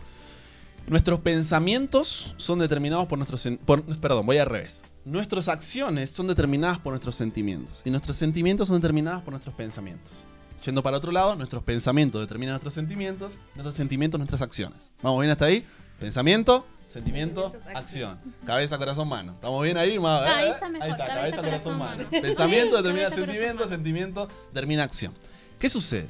[0.88, 3.48] nuestros pensamientos son determinados por nuestros...
[3.66, 4.84] Por, perdón, voy al revés.
[5.04, 10.26] Nuestras acciones son determinadas por nuestros sentimientos y nuestros sentimientos son determinados por nuestros pensamientos.
[10.66, 14.92] Yendo para otro lado, nuestros pensamientos determinan nuestros sentimientos, nuestros sentimientos nuestras acciones.
[15.04, 15.64] ¿Vamos bien hasta ahí?
[16.00, 18.20] Pensamiento, sentimiento, acción.
[18.46, 19.34] Cabeza, corazón, mano.
[19.34, 19.98] ¿Estamos bien ahí?
[20.00, 20.52] Ma- Ah, ahí eh?
[20.52, 20.84] está mejor.
[20.86, 22.10] Ahí está, Cabeza, cabeza, corazón, corazón, mano.
[22.22, 25.14] Pensamiento determina Cabeza, corazón, sentimiento, sentimiento determina acción.
[25.60, 26.10] ¿Qué sucede?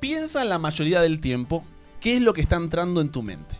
[0.00, 1.64] Piensa en la mayoría del tiempo
[2.00, 3.56] qué es lo que está entrando en tu mente.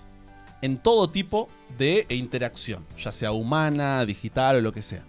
[0.62, 1.48] En todo tipo
[1.78, 5.04] de interacción, ya sea humana, digital o lo que sea.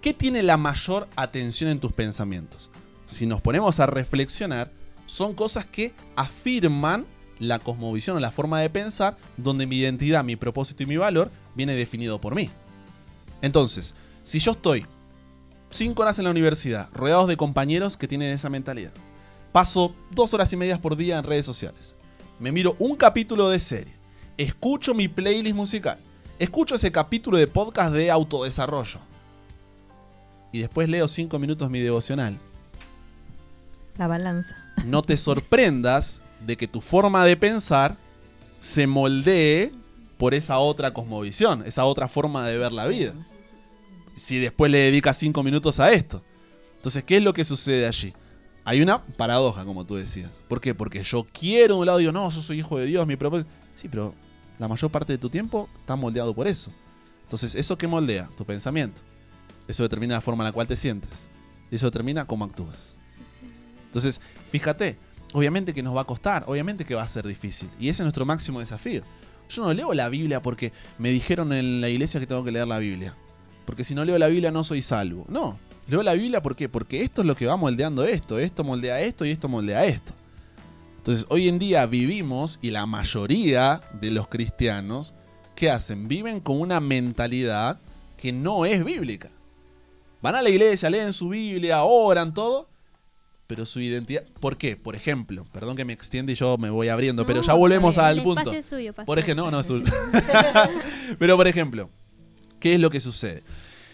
[0.00, 2.70] ¿Qué tiene la mayor atención en tus pensamientos?
[3.06, 4.70] Si nos ponemos a reflexionar,
[5.06, 7.04] son cosas que afirman
[7.40, 11.30] la cosmovisión o la forma de pensar donde mi identidad, mi propósito y mi valor
[11.54, 12.50] viene definido por mí.
[13.42, 14.86] Entonces, si yo estoy
[15.70, 18.92] cinco horas en la universidad, rodeados de compañeros que tienen esa mentalidad,
[19.52, 21.96] paso dos horas y medias por día en redes sociales,
[22.38, 23.92] me miro un capítulo de serie,
[24.36, 25.98] escucho mi playlist musical,
[26.38, 29.00] escucho ese capítulo de podcast de autodesarrollo
[30.52, 32.38] y después leo cinco minutos mi devocional,
[33.96, 34.56] La balanza.
[34.84, 37.96] no te sorprendas de que tu forma de pensar
[38.58, 39.72] se moldee
[40.18, 43.14] por esa otra cosmovisión, esa otra forma de ver la vida.
[44.14, 46.22] Si después le dedicas cinco minutos a esto.
[46.76, 48.12] Entonces, ¿qué es lo que sucede allí?
[48.64, 50.42] Hay una paradoja, como tú decías.
[50.48, 50.74] ¿Por qué?
[50.74, 53.50] Porque yo quiero de un lado digo, no, yo soy hijo de Dios, mi propósito.
[53.74, 54.14] Sí, pero
[54.58, 56.70] la mayor parte de tu tiempo está moldeado por eso.
[57.22, 58.28] Entonces, ¿eso qué moldea?
[58.36, 59.00] Tu pensamiento.
[59.66, 61.30] Eso determina la forma en la cual te sientes.
[61.70, 62.96] Y eso determina cómo actúas.
[63.86, 64.98] Entonces, fíjate,
[65.32, 67.68] obviamente que nos va a costar, obviamente que va a ser difícil.
[67.78, 69.02] Y ese es nuestro máximo desafío.
[69.48, 72.68] Yo no leo la Biblia porque me dijeron en la iglesia que tengo que leer
[72.68, 73.16] la Biblia.
[73.66, 75.26] Porque si no leo la Biblia no soy salvo.
[75.28, 76.70] No, leo la Biblia porque
[77.02, 78.38] esto es lo que va moldeando esto.
[78.38, 80.14] Esto moldea esto y esto moldea esto.
[81.00, 85.14] Entonces, hoy en día vivimos y la mayoría de los cristianos,
[85.56, 86.08] ¿qué hacen?
[86.08, 87.80] Viven con una mentalidad
[88.18, 89.30] que no es bíblica.
[90.20, 92.69] Van a la iglesia, leen su Biblia, oran, todo,
[93.50, 94.22] pero su identidad...
[94.38, 94.76] ¿Por qué?
[94.76, 98.18] Por ejemplo, perdón que me extiende y yo me voy abriendo, pero ya volvemos al
[98.18, 98.52] el punto.
[98.52, 98.94] es suyo.
[98.94, 99.86] Por ejemplo, no, no es suyo.
[101.18, 101.90] pero por ejemplo,
[102.60, 103.42] ¿qué es lo que sucede?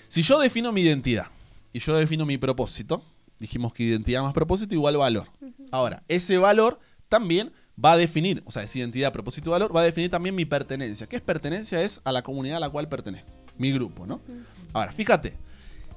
[0.08, 1.28] Si yo defino mi identidad
[1.72, 3.02] y yo defino mi propósito,
[3.38, 5.26] dijimos que identidad más propósito igual valor.
[5.70, 7.50] Ahora, ese valor también
[7.82, 10.44] va a definir, o sea, es identidad, propósito y valor, va a definir también mi
[10.44, 11.06] pertenencia.
[11.06, 11.82] ¿Qué es pertenencia?
[11.82, 14.20] Es a la comunidad a la cual pertenezco, mi grupo, ¿no?
[14.74, 15.38] Ahora, fíjate,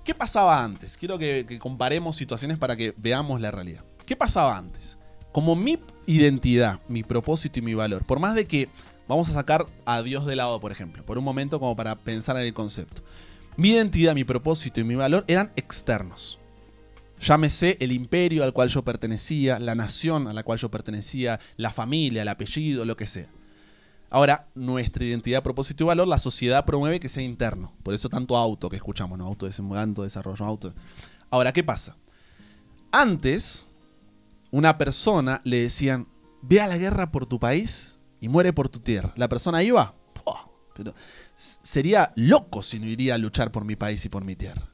[0.03, 0.97] ¿qué pasaba antes?
[0.97, 3.83] Quiero que, comparemos situaciones para que veamos la realidad.
[4.05, 4.97] ¿Qué pasaba antes?
[5.31, 8.69] Como mi identidad, mi propósito y mi valor, por más de que
[9.07, 12.37] vamos a sacar a Dios de lado, por ejemplo, por un momento como para pensar
[12.37, 13.03] en el concepto.
[13.57, 16.39] Mi identidad, mi propósito y mi valor eran externos.
[17.19, 21.71] Llámese el imperio al cual yo pertenecía, la nación a la cual yo pertenecía, la
[21.71, 23.29] familia, el apellido, lo que sea.
[24.09, 27.73] Ahora, nuestra identidad, propósito y valor, la sociedad promueve que sea interno.
[27.83, 29.27] Por eso tanto auto que escuchamos, ¿no?
[29.27, 30.73] Autodesenvolvimiento, desarrollo, auto.
[31.29, 31.95] Ahora, ¿qué pasa?
[32.91, 33.69] Antes,
[34.51, 36.07] una persona le decían,
[36.41, 39.13] ve a la guerra por tu país y muere por tu tierra.
[39.15, 39.93] La persona iba,
[40.75, 40.95] pero
[41.35, 44.71] sería loco si no iría a luchar por mi país y por mi tierra.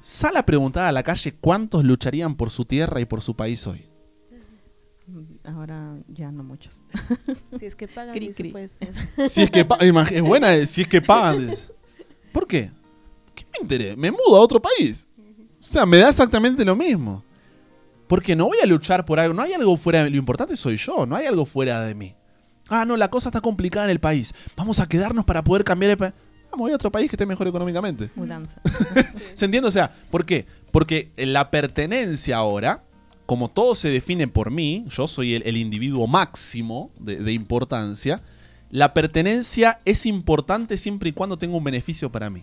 [0.00, 3.66] Sal a preguntar a la calle cuántos lucharían por su tierra y por su país
[3.66, 3.89] hoy.
[5.44, 6.84] Ahora ya no muchos.
[7.58, 8.92] Si es que pagan, Cri, puede ser.
[9.28, 11.50] Si es que pa- imag- es buena, eh, si es que pagan.
[12.32, 12.70] ¿Por qué?
[13.34, 13.96] ¿Qué me interesa?
[13.96, 15.06] Me mudo a otro país.
[15.60, 17.24] O sea, me da exactamente lo mismo.
[18.06, 19.34] Porque no voy a luchar por algo.
[19.34, 21.06] No hay algo fuera de Lo importante soy yo.
[21.06, 22.14] No hay algo fuera de mí.
[22.68, 24.32] Ah, no, la cosa está complicada en el país.
[24.56, 26.12] Vamos a quedarnos para poder cambiar el país.
[26.50, 28.10] Vamos a ir a otro país que esté mejor económicamente.
[28.16, 28.60] Mudanza.
[29.34, 29.68] ¿Se entiende?
[29.68, 30.46] O sea, ¿por qué?
[30.72, 32.82] Porque la pertenencia ahora,
[33.30, 38.24] como todo se define por mí, yo soy el, individuo máximo de, de importancia,
[38.72, 42.42] la pertenencia es importante siempre y cuando tenga un beneficio para mí.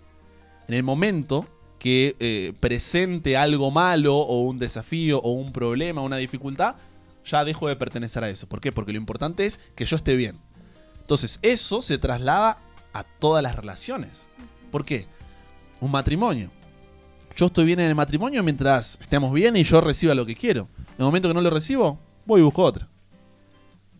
[0.65, 1.45] En el momento
[1.77, 6.77] que eh, presente algo malo o un desafío o un problema, una dificultad,
[7.25, 8.47] ya dejo de pertenecer a eso.
[8.47, 8.71] ¿Por qué?
[8.71, 10.39] Porque lo importante es que yo esté bien.
[11.01, 12.59] Entonces, eso se traslada
[12.93, 14.29] a todas las relaciones.
[14.71, 15.05] ¿Por qué?
[15.81, 16.49] Un matrimonio.
[17.35, 20.69] Yo estoy bien en el matrimonio mientras estemos bien y yo reciba lo que quiero.
[20.97, 22.87] En el momento que no lo recibo, voy y busco otra.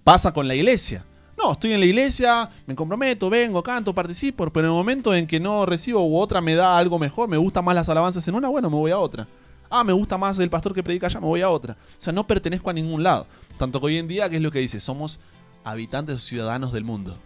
[0.04, 1.06] Pasa con la iglesia.
[1.38, 5.28] No, estoy en la iglesia, me comprometo, vengo, canto, participo, pero en el momento en
[5.28, 8.34] que no recibo u otra me da algo mejor, me gustan más las alabanzas en
[8.34, 9.28] una, bueno, me voy a otra.
[9.70, 11.74] Ah, me gusta más el pastor que predica allá, me voy a otra.
[11.74, 13.28] O sea, no pertenezco a ningún lado.
[13.60, 14.80] Tanto que hoy en día, ¿qué es lo que dice?
[14.80, 15.20] Somos
[15.64, 17.20] habitantes o ciudadanos del mundo.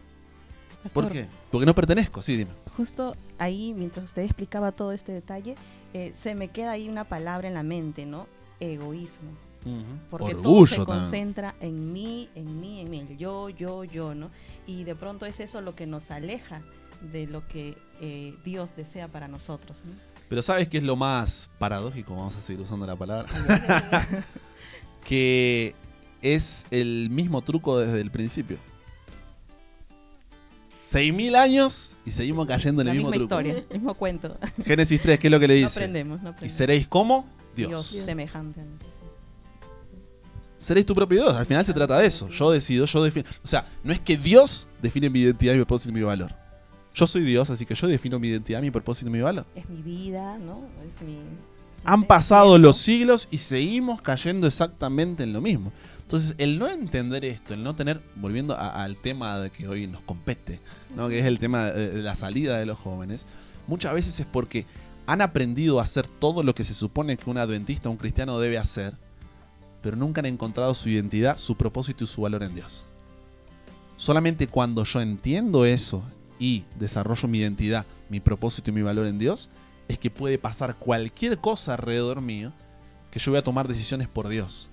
[0.93, 1.27] ¿Por qué?
[1.49, 2.51] Porque no pertenezco, sí, dime.
[2.75, 5.55] Justo ahí, mientras usted explicaba todo este detalle,
[5.93, 8.27] eh, se me queda ahí una palabra en la mente, ¿no?
[8.59, 9.29] Egoísmo.
[10.09, 10.99] Porque todo se Orgullo también.
[11.03, 14.31] concentra en mí, en mí, en mí, el yo, yo, yo, ¿no?
[14.65, 16.61] Y de pronto es eso lo que nos aleja
[17.13, 19.83] de lo que eh, Dios desea para nosotros.
[19.85, 19.93] ¿no?
[20.29, 22.15] Pero ¿sabes qué es lo más paradójico?
[22.15, 23.27] Vamos a seguir usando la palabra.
[25.05, 25.75] que
[26.21, 28.57] es el mismo truco desde el principio.
[30.85, 33.23] Seis mil años y seguimos cayendo en La el mismo truco.
[33.23, 34.37] historia, el mismo cuento.
[34.65, 35.79] Génesis 3, ¿qué es lo que le No dice?
[35.79, 36.57] aprendemos, no y aprendemos.
[36.57, 37.69] seréis como Dios.
[37.69, 38.63] Dios, semejante a.
[40.61, 41.33] Seréis tu propio Dios.
[41.35, 42.29] Al final se trata de eso.
[42.29, 43.27] Yo decido, yo defino.
[43.43, 46.33] O sea, no es que Dios define mi identidad, mi propósito y mi valor.
[46.93, 49.45] Yo soy Dios, así que yo defino mi identidad, mi propósito y mi valor.
[49.55, 50.61] Es mi vida, ¿no?
[50.87, 51.17] Es mi...
[51.83, 55.71] Han pasado los siglos y seguimos cayendo exactamente en lo mismo.
[56.03, 59.87] Entonces, el no entender esto, el no tener, volviendo a- al tema de que hoy
[59.87, 60.59] nos compete,
[60.95, 61.07] ¿no?
[61.09, 63.25] que es el tema de, de la salida de los jóvenes,
[63.65, 64.65] muchas veces es porque
[65.07, 68.37] han aprendido a hacer todo lo que se supone que un adventista o un cristiano
[68.39, 68.93] debe hacer,
[69.81, 72.85] pero nunca han encontrado su identidad, su propósito y su valor en Dios.
[73.97, 76.03] Solamente cuando yo entiendo eso
[76.39, 79.49] y desarrollo mi identidad, mi propósito y mi valor en Dios,
[79.87, 82.51] es que puede pasar cualquier cosa alrededor mío
[83.11, 84.69] que yo voy a tomar decisiones por Dios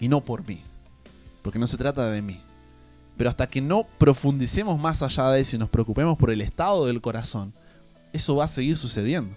[0.00, 0.62] y no por mí.
[1.42, 2.40] Porque no se trata de mí.
[3.16, 6.86] Pero hasta que no profundicemos más allá de eso y nos preocupemos por el estado
[6.86, 7.52] del corazón,
[8.12, 9.36] eso va a seguir sucediendo.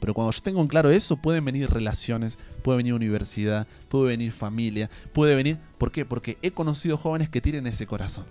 [0.00, 4.32] Pero cuando yo tengo en claro eso, pueden venir relaciones, puede venir universidad, puede venir
[4.32, 5.58] familia, puede venir...
[5.78, 6.04] ¿Por qué?
[6.04, 8.24] Porque he conocido jóvenes que tienen ese corazón.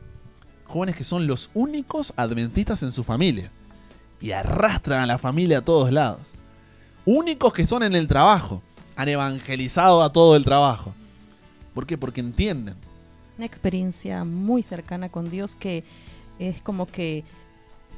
[0.65, 3.51] Jóvenes que son los únicos adventistas en su familia.
[4.21, 6.33] y arrastran a la familia a todos lados.
[7.05, 8.61] Únicos que son en el trabajo.
[8.95, 10.93] Han evangelizado a todo el trabajo.
[11.73, 11.97] ¿Por qué?
[11.97, 12.75] Porque entienden.
[13.37, 15.85] Una experiencia muy cercana con Dios que
[16.39, 17.23] es como que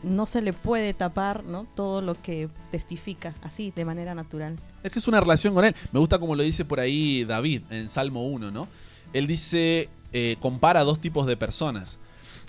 [0.04, 1.68] no se le puede tapar ¿no?
[1.76, 4.60] todo lo que testifica así, de manera natural.
[4.84, 5.76] Es que es una relación con él.
[5.91, 8.68] Me gusta como lo dice por ahí David en Salmo 1, ¿no?
[9.14, 11.99] Él dice, eh, compara dos tipos de personas.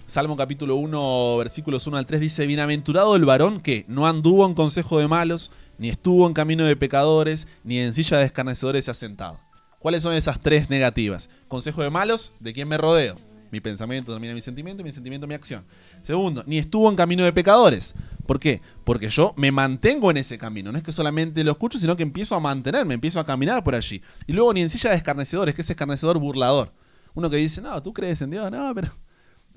[0.06, 4.54] Salmo capítulo 1, versículos 1 al 3 dice, Bienaventurado el varón que no anduvo en
[4.54, 8.90] consejo de malos, ni estuvo en camino de pecadores, ni en silla de escarnecedores se
[8.90, 9.40] ha sentado.
[9.78, 11.30] ¿Cuáles son esas tres negativas?
[11.48, 13.16] Consejo de malos, ¿de quién me rodeo?
[13.52, 15.62] Mi pensamiento domina mi sentimiento, mi sentimiento mi acción.
[16.00, 17.94] Segundo, ni estuvo en camino de pecadores.
[18.26, 18.62] ¿Por qué?
[18.82, 20.72] Porque yo me mantengo en ese camino.
[20.72, 23.74] No es que solamente lo escucho, sino que empiezo a mantenerme, empiezo a caminar por
[23.74, 24.00] allí.
[24.26, 26.72] Y luego ni en silla de escarnecedores, que es escarnecedor burlador.
[27.12, 28.90] Uno que dice, no, tú crees en Dios, no, pero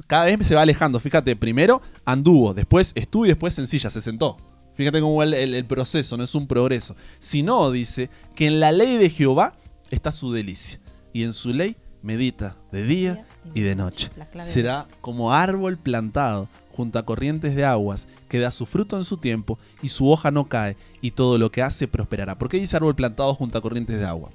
[0.08, 1.00] cada vez se va alejando.
[1.00, 4.36] Fíjate, primero anduvo, después estuvo y después en silla, se sentó.
[4.74, 6.98] Fíjate cómo el, el, proceso, no es un progreso.
[7.20, 9.56] Si no, dice que en la ley de Jehová
[9.90, 10.82] está su delicia.
[11.14, 14.10] Y en su ley medita de día y de noche.
[14.36, 19.18] Será como árbol plantado junto a corrientes de aguas, que da su fruto en su
[19.18, 22.38] tiempo y su hoja no cae, y todo lo que hace prosperará.
[22.38, 24.30] ¿Por qué dice árbol plantado junto a corrientes de agua?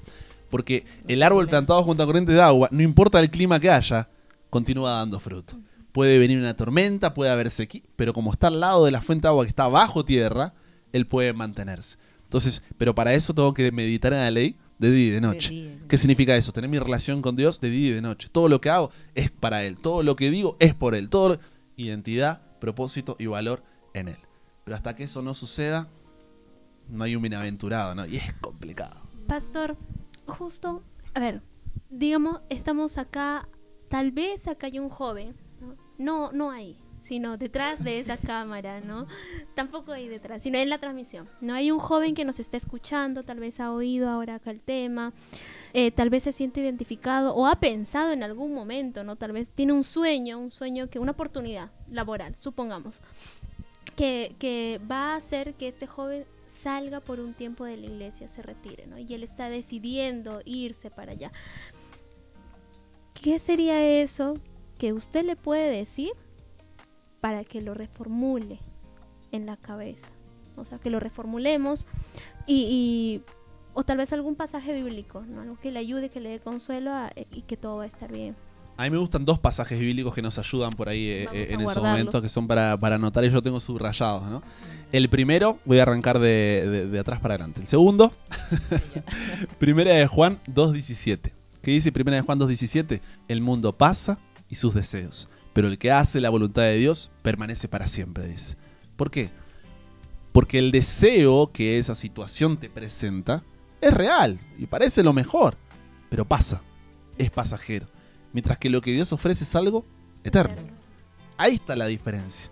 [0.49, 4.09] Porque el árbol plantado junto a corrientes de agua, no importa el clima que haya,
[4.49, 5.55] continúa dando fruto.
[5.93, 9.23] Puede venir una tormenta, puede haber sequía, pero como está al lado de la fuente
[9.23, 10.55] de agua que está bajo tierra,
[10.93, 11.99] él puede mantenerse.
[12.23, 15.49] Entonces, pero para eso tengo que meditar en la ley de día y de noche.
[15.51, 15.79] De día.
[15.89, 16.53] ¿Qué significa eso?
[16.53, 18.29] Tener mi relación con Dios de día y de noche.
[18.33, 19.79] Todo lo que hago es para Él.
[19.79, 21.09] Todo lo que digo es por Él.
[21.11, 21.41] Todo lo-
[21.77, 23.63] identidad, propósito y valor
[23.95, 24.19] en Él.
[24.65, 25.89] Pero hasta que eso no suceda,
[26.89, 28.07] no hay un bienaventurado, ¿no?
[28.07, 29.01] Y es complicado.
[29.27, 29.77] Pastor,
[30.27, 30.83] justo,
[31.15, 31.43] a ver,
[31.89, 33.49] digamos, estamos acá,
[33.89, 35.77] tal vez acá hay un joven, ¿no?
[35.99, 36.77] No, no ahí,
[37.11, 39.09] sino detrás de esa cámara, ¿no?
[39.57, 41.29] Tampoco ahí detrás, sino en la transmisión.
[41.41, 44.61] No hay un joven que nos está escuchando, tal vez ha oído ahora acá el
[44.61, 45.13] tema,
[45.73, 49.17] eh, tal vez se siente identificado o ha pensado en algún momento, ¿no?
[49.17, 53.03] Tal vez tiene un sueño, un sueño que, una oportunidad laboral, supongamos,
[53.97, 58.29] que, que va a hacer que este joven salga por un tiempo de la iglesia,
[58.29, 58.99] se retire, ¿no?
[58.99, 61.33] Y él está decidiendo irse para allá.
[63.15, 64.39] ¿Qué sería eso
[64.79, 66.13] que usted le puede decir
[67.21, 68.59] para que lo reformule
[69.33, 70.09] en la cabeza?
[70.57, 71.87] O sea, que lo reformulemos
[72.47, 73.23] y, y-
[73.73, 75.41] o tal vez algún pasaje bíblico, ¿no?
[75.43, 78.11] Algo que le ayude, que le dé consuelo a- y que todo va a estar
[78.13, 78.35] bien.
[78.77, 81.61] A mí me gustan dos pasajes bíblicos que nos ayudan por ahí eh, eh, en
[81.61, 84.43] esos momentos que son para, para anotar y yo tengo subrayados, ¿no?
[84.91, 87.61] El primero, voy a arrancar de, de- de atrás para adelante.
[87.61, 88.11] El segundo,
[89.59, 91.31] Primera de Juan 2.17.
[91.63, 93.01] ¿Qué dice Primera de Juan 2.17?
[93.29, 94.19] El mundo pasa
[94.49, 98.57] y sus deseos, pero el que hace la voluntad de Dios permanece para siempre, dice.
[98.97, 99.31] ¿Por qué?
[100.33, 103.43] Porque el deseo que esa situación te presenta
[103.81, 105.57] es real y parece lo mejor,
[106.09, 106.63] pero pasa,
[107.19, 107.87] es pasajero.
[108.33, 109.85] Mientras que lo que Dios ofrece es algo
[110.23, 110.57] eterno.
[111.37, 112.51] Ahí está la diferencia.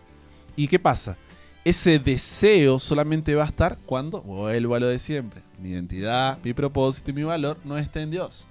[0.57, 1.17] ¿Y qué pasa?
[1.65, 6.55] Ese deseo solamente va a estar cuando, vuelvo a lo de siempre, mi identidad, mi
[6.55, 8.47] propósito y mi valor no está en Dios.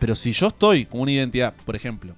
[0.00, 2.14] Pero si yo estoy con una identidad, por ejemplo,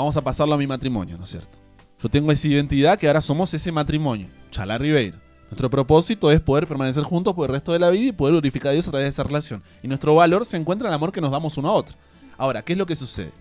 [0.00, 1.58] vamos a pasarlo a mi matrimonio, ¿no es cierto?
[2.02, 5.18] Yo tengo esa identidad que ahora somos ese matrimonio, Chala Ribeiro.
[5.50, 8.70] Nuestro propósito es poder permanecer juntos por el resto de la vida y poder glorificar
[8.70, 9.62] a Dios a través de esa relación.
[9.82, 11.96] Y nuestro valor se encuentra en el amor que nos damos uno a otro.
[12.38, 13.32] Ahora, ¿qué es lo que sucede?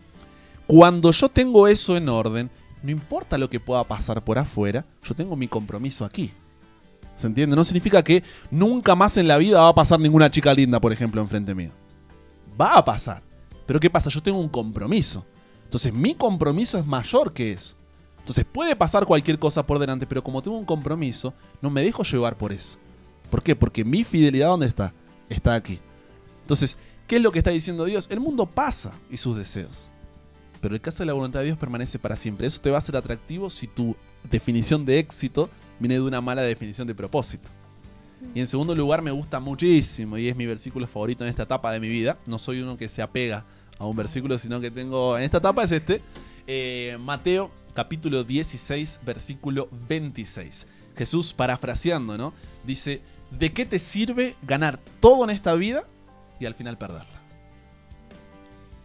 [0.65, 2.49] Cuando yo tengo eso en orden,
[2.81, 6.31] no importa lo que pueda pasar por afuera, yo tengo mi compromiso aquí.
[7.15, 7.55] ¿Se entiende?
[7.55, 10.91] No significa que nunca más en la vida va a pasar ninguna chica linda, por
[10.91, 11.71] ejemplo, enfrente mío.
[12.59, 13.21] Va a pasar.
[13.65, 14.09] Pero ¿qué pasa?
[14.09, 15.25] Yo tengo un compromiso.
[15.69, 17.75] Entonces mi compromiso es mayor que eso.
[18.17, 22.01] Entonces puede pasar cualquier cosa por delante, pero como tengo un compromiso, no me dejo
[22.01, 22.79] llevar por eso.
[23.29, 23.55] ¿Por qué?
[23.55, 24.95] Porque mi fidelidad, ¿dónde está?
[25.29, 25.77] Está aquí.
[26.41, 28.07] Entonces, ¿qué es lo que está diciendo Dios?
[28.09, 29.91] El mundo pasa y sus deseos.
[30.59, 32.47] Pero el caso de la voluntad de Dios permanece para siempre.
[32.47, 36.41] Eso te va a ser atractivo si tu definición de éxito viene de una mala
[36.41, 37.47] definición de propósito.
[38.33, 41.71] Y en segundo lugar me gusta muchísimo y es mi versículo favorito en esta etapa
[41.71, 42.17] de mi vida.
[42.25, 43.45] No soy uno que se apega
[43.79, 45.17] a un versículo, sino que tengo...
[45.17, 46.01] En esta etapa es este.
[46.47, 50.67] eh, Mateo capítulo 16, versículo 26.
[50.97, 52.33] Jesús parafraseando, ¿no?
[52.65, 53.01] Dice,
[53.31, 55.85] ¿de qué te sirve ganar todo en esta vida
[56.39, 57.19] y al final perderla?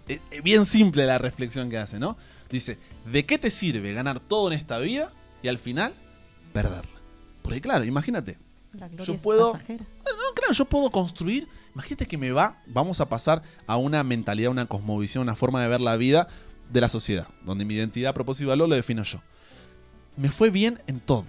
[0.06, 2.16] Eh, eh, bien simple la reflexión que hace, ¿no?
[2.50, 2.78] Dice,
[3.10, 5.92] ¿de qué te sirve ganar todo en esta vida y al final
[6.52, 6.90] perderla?
[7.42, 8.38] Porque claro, imagínate,
[8.74, 9.58] La Yo puedo- no,
[10.34, 11.48] claro, yo puedo construir.
[11.74, 15.68] Imagínate que me va, vamos a pasar a una mentalidad, una cosmovisión, una forma de
[15.68, 16.28] ver la vida
[16.72, 19.20] de la sociedad, donde mi identidad, propósito y valor lo defino yo.
[20.16, 21.26] Me fue bien en todo.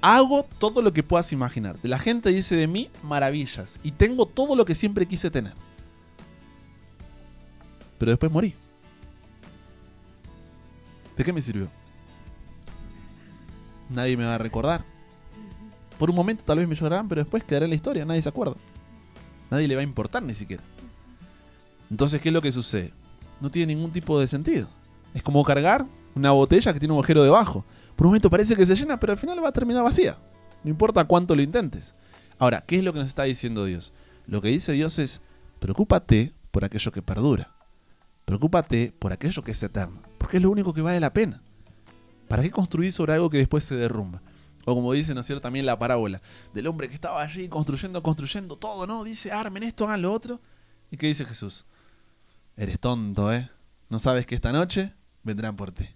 [0.00, 1.88] Hago todo lo que puedas imaginarte.
[1.88, 3.80] La gente dice de mí maravillas.
[3.82, 5.54] Y tengo todo lo que siempre quise tener.
[7.98, 8.54] Pero después morí.
[11.16, 11.68] ¿De qué me sirvió?
[13.88, 14.84] Nadie me va a recordar.
[15.98, 18.28] Por un momento tal vez me llorarán, pero después quedará en la historia, nadie se
[18.28, 18.54] acuerda.
[19.50, 20.62] Nadie le va a importar ni siquiera.
[21.90, 22.92] Entonces, ¿qué es lo que sucede?
[23.40, 24.68] No tiene ningún tipo de sentido.
[25.14, 27.64] Es como cargar una botella que tiene un agujero debajo.
[27.96, 30.18] Por un momento parece que se llena, pero al final va a terminar vacía.
[30.62, 31.94] No importa cuánto lo intentes.
[32.38, 33.92] Ahora, ¿qué es lo que nos está diciendo Dios?
[34.26, 35.20] Lo que dice Dios es,
[35.58, 37.52] preocúpate por aquello que perdura.
[38.24, 40.02] Preocúpate por aquello que es eterno.
[40.18, 41.40] Porque es lo único que vale la pena.
[42.28, 44.20] ¿Para qué construir sobre algo que después se derrumba?
[44.68, 46.20] O como dice, ¿no es cierto?, también la parábola
[46.52, 49.02] del hombre que estaba allí construyendo, construyendo todo, ¿no?
[49.02, 50.42] Dice, armen esto, hagan lo otro.
[50.90, 51.64] ¿Y qué dice Jesús?
[52.54, 53.50] Eres tonto, ¿eh?
[53.88, 54.92] ¿No sabes que esta noche
[55.22, 55.88] vendrán por ti?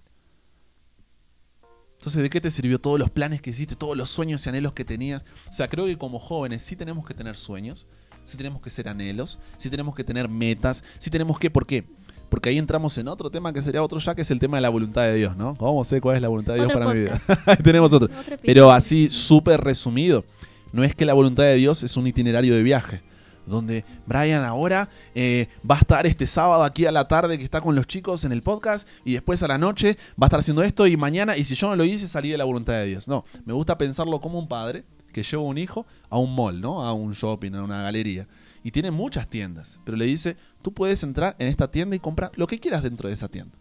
[1.99, 4.73] Entonces, ¿de qué te sirvió todos los planes que hiciste, todos los sueños y anhelos
[4.73, 5.27] que tenías?
[5.51, 7.87] O sea, creo que como jóvenes sí tenemos que tener sueños,
[8.25, 11.87] sí tenemos que ser anhelos, sí tenemos que tener metas, sí tenemos que, ¿por qué?
[12.33, 14.63] Porque ahí entramos en otro tema que sería otro ya, que es el tema de
[14.63, 15.55] la voluntad de Dios, ¿no?
[15.55, 17.21] ¿Cómo sé cuál es la voluntad de Dios Otro para mi vida?
[17.63, 18.09] tenemos otro.
[18.43, 20.25] Pero así, súper resumido,
[20.73, 23.03] no es que la voluntad de Dios es un itinerario de viaje.
[23.45, 27.61] Donde Brian ahora eh, va a estar este sábado aquí a la tarde que está
[27.61, 30.63] con los chicos en el podcast y después a la noche va a estar haciendo
[30.63, 33.09] esto y mañana, y si yo no lo hice, salí de la voluntad de Dios.
[33.09, 36.83] No, me gusta pensarlo como un padre que lleva un hijo a un mall, ¿no?
[36.83, 38.27] A un shopping, a una galería.
[38.63, 42.31] Y tiene muchas tiendas, pero le dice, tú puedes entrar en esta tienda y comprar
[42.37, 43.59] lo que quieras dentro de esa tienda.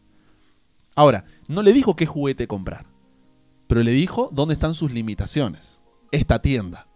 [0.96, 2.86] Ahora, no le dijo qué juguete comprar,
[3.68, 5.82] pero le dijo dónde están sus limitaciones.
[6.12, 6.88] Esta tienda.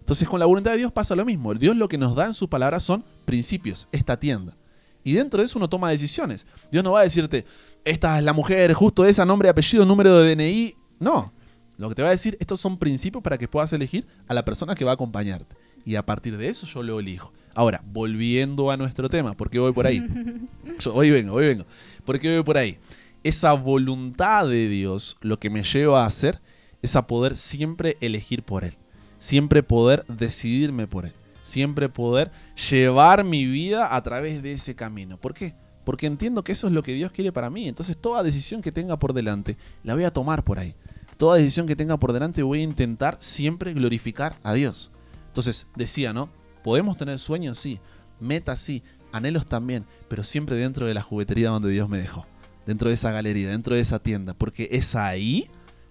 [0.00, 1.52] Entonces con la voluntad de Dios pasa lo mismo.
[1.54, 4.56] Dios lo que nos da en su palabra son principios, esta tienda.
[5.02, 6.46] Y dentro de eso uno toma decisiones.
[6.70, 7.44] Dios no va a decirte,
[7.84, 10.76] esta es la mujer, justo esa, nombre, apellido, número de DNI.
[11.00, 11.32] No.
[11.76, 14.44] Lo que te va a decir, estos son principios para que puedas elegir a la
[14.44, 15.56] persona que va a acompañarte.
[15.86, 17.32] Y a partir de eso yo lo elijo.
[17.54, 20.04] Ahora, volviendo a nuestro tema, porque voy por ahí.
[20.80, 21.64] Yo hoy vengo, hoy vengo.
[22.04, 22.76] Porque voy por ahí.
[23.22, 26.40] Esa voluntad de Dios lo que me lleva a hacer
[26.82, 28.74] es a poder siempre elegir por Él.
[29.20, 31.12] Siempre poder decidirme por Él.
[31.42, 32.32] Siempre poder
[32.70, 35.18] llevar mi vida a través de ese camino.
[35.18, 35.54] ¿Por qué?
[35.84, 37.68] Porque entiendo que eso es lo que Dios quiere para mí.
[37.68, 40.74] Entonces toda decisión que tenga por delante la voy a tomar por ahí.
[41.16, 44.90] Toda decisión que tenga por delante voy a intentar siempre glorificar a Dios.
[45.36, 46.30] Entonces decía, ¿no?
[46.64, 47.78] Podemos tener sueños, sí.
[48.20, 48.82] Metas, sí.
[49.12, 49.84] Anhelos también.
[50.08, 52.24] Pero siempre dentro de la juguetería donde Dios me dejó.
[52.64, 54.32] Dentro de esa galería, dentro de esa tienda.
[54.32, 55.50] Porque es ahí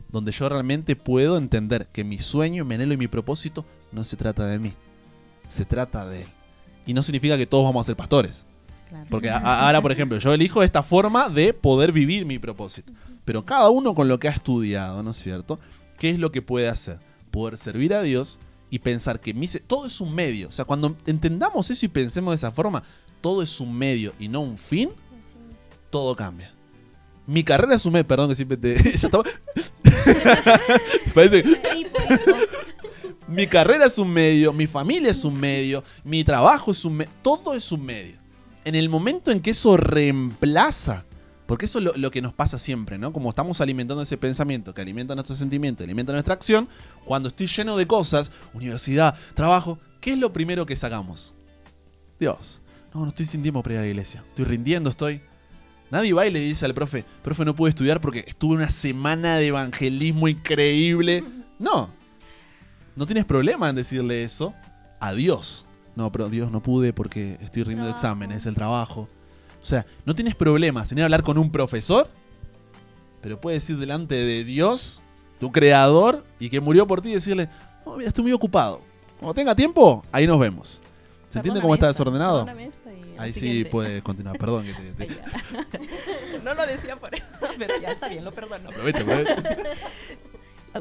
[0.09, 4.17] donde yo realmente puedo entender que mi sueño, mi anhelo y mi propósito no se
[4.17, 4.73] trata de mí.
[5.47, 6.27] Se trata de Él.
[6.87, 8.47] Y no significa que todos vamos a ser pastores.
[8.89, 9.05] Claro.
[9.11, 9.37] Porque a-
[9.67, 12.91] ahora, por ejemplo, yo elijo esta forma de poder vivir mi propósito.
[13.25, 15.59] Pero cada uno con lo que ha estudiado, ¿no es cierto?
[15.99, 16.97] ¿Qué es lo que puede hacer?
[17.29, 18.39] Poder servir a Dios
[18.75, 20.49] y pensar que mi se- todo es un medio.
[20.49, 22.83] O sea, cuando entendamos eso y pensemos de esa forma,
[23.21, 24.89] todo es un medio y no un fin,
[25.89, 26.51] todo cambia.
[27.25, 28.75] Mi carrera es un medio, perdón que siempre te...
[28.83, 29.23] ya estaba-
[31.13, 31.43] Parece
[33.27, 37.11] mi carrera es un medio, mi familia es un medio, mi trabajo es un medio,
[37.23, 38.17] todo es un medio.
[38.65, 41.05] En el momento en que eso reemplaza,
[41.45, 43.13] porque eso es lo, lo que nos pasa siempre, ¿no?
[43.13, 46.67] Como estamos alimentando ese pensamiento que alimenta nuestro sentimiento, alimenta nuestra acción,
[47.03, 51.35] cuando estoy lleno de cosas, universidad, trabajo, ¿qué es lo primero que sacamos?
[52.19, 52.61] Dios,
[52.93, 55.21] no, no estoy sin tiempo para ir a la iglesia, estoy rindiendo, estoy...
[55.91, 59.37] Nadie va y le dice al profe, profe, no pude estudiar porque estuve una semana
[59.37, 61.23] de evangelismo increíble.
[61.59, 61.89] No,
[62.95, 64.53] no tienes problema en decirle eso
[64.99, 65.67] a Dios.
[65.95, 69.07] No, pero Dios no pude porque estoy rindiendo exámenes, el trabajo.
[69.65, 72.07] O sea, no tienes problemas en ir a hablar con un profesor,
[73.19, 75.01] pero puedes ir delante de Dios,
[75.39, 77.49] tu creador, y que murió por ti y decirle,
[77.83, 78.79] no, mira, estoy muy ocupado.
[79.19, 80.83] Cuando tenga tiempo, ahí nos vemos.
[81.29, 82.45] ¿Se entiende cómo está esta, desordenado?
[83.17, 83.71] Ahí sí siguiente.
[83.71, 85.07] puede continuar, perdón que te,
[86.43, 87.25] no lo decía por eso,
[87.57, 88.69] pero ya está bien, lo perdono.
[88.69, 89.35] aprovecha, aprovecha.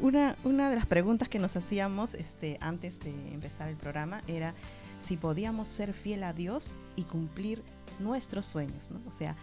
[0.02, 4.52] Una, una de las preguntas que nos hacíamos este, antes de empezar el programa era
[5.00, 7.62] si podíamos ser fiel a Dios y cumplir
[8.00, 9.00] nuestros sueños, ¿no?
[9.06, 9.36] O sea,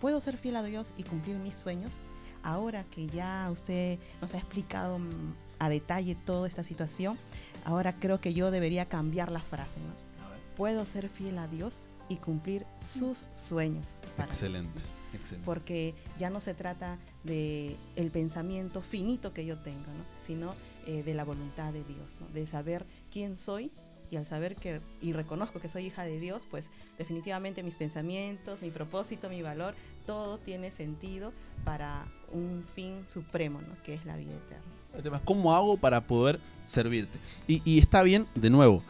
[0.00, 1.96] ¿puedo ser fiel a Dios y cumplir mis sueños?
[2.42, 7.18] Ahora que ya usted nos ha explicado mm, a detalle toda esta situación,
[7.64, 10.08] ahora creo que yo debería cambiar la frase, ¿no?
[10.56, 13.98] Puedo ser fiel a Dios y cumplir sus sueños.
[14.18, 14.80] Excelente,
[15.12, 15.44] excelente.
[15.44, 20.04] porque ya no se trata de el pensamiento finito que yo tengo, ¿no?
[20.20, 20.54] sino
[20.86, 22.28] eh, de la voluntad de Dios, ¿no?
[22.28, 23.70] de saber quién soy
[24.10, 28.62] y al saber que y reconozco que soy hija de Dios, pues definitivamente mis pensamientos,
[28.62, 29.74] mi propósito, mi valor
[30.06, 31.32] todo tiene sentido
[31.64, 33.82] para un fin supremo, ¿no?
[33.82, 34.64] Que es la vida eterna.
[34.94, 37.18] El tema es cómo hago para poder servirte.
[37.46, 38.82] Y, y está bien, de nuevo,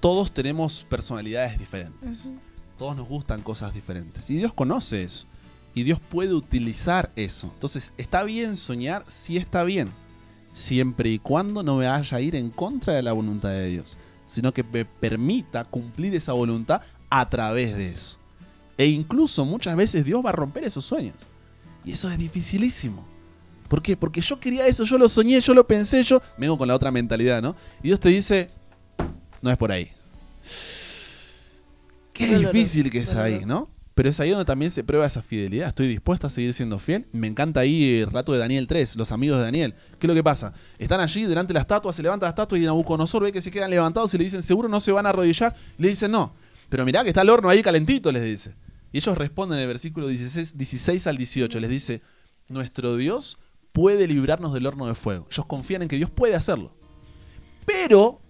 [0.00, 2.30] todos tenemos personalidades diferentes.
[2.78, 4.28] Todos nos gustan cosas diferentes.
[4.30, 5.26] Y Dios conoce eso.
[5.74, 7.50] Y Dios puede utilizar eso.
[7.54, 9.90] Entonces, está bien soñar, sí está bien.
[10.52, 13.96] Siempre y cuando no me vaya a ir en contra de la voluntad de Dios.
[14.24, 18.18] Sino que me permita cumplir esa voluntad a través de eso.
[18.76, 21.14] E incluso muchas veces Dios va a romper esos sueños.
[21.84, 23.06] Y eso es dificilísimo.
[23.68, 23.96] ¿Por qué?
[23.96, 26.20] Porque yo quería eso, yo lo soñé, yo lo pensé, yo...
[26.38, 27.56] Vengo con la otra mentalidad, ¿no?
[27.82, 28.50] Y Dios te dice,
[29.42, 29.90] no es por ahí.
[32.12, 33.44] Qué Doloroso, difícil que es ahí.
[33.44, 33.68] ¿no?
[33.94, 35.68] Pero es ahí donde también se prueba esa fidelidad.
[35.68, 37.06] Estoy dispuesto a seguir siendo fiel.
[37.12, 39.74] Me encanta ahí el relato de Daniel 3, los amigos de Daniel.
[40.00, 40.52] ¿Qué es lo que pasa?
[40.78, 43.52] Están allí delante de la estatua, se levanta la estatua y Nabucodonosor ve que se
[43.52, 45.54] quedan levantados y le dicen, seguro no se van a arrodillar.
[45.78, 46.34] Le dicen, no.
[46.68, 48.56] Pero mirá que está el horno ahí calentito, les dice.
[48.90, 51.60] Y ellos responden en el versículo 16, 16 al 18.
[51.60, 52.02] Les dice,
[52.48, 53.38] nuestro Dios
[53.72, 55.28] puede librarnos del horno de fuego.
[55.30, 56.76] Ellos confían en que Dios puede hacerlo.
[57.64, 58.20] Pero,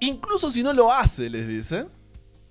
[0.00, 1.86] incluso si no lo hace, les dice,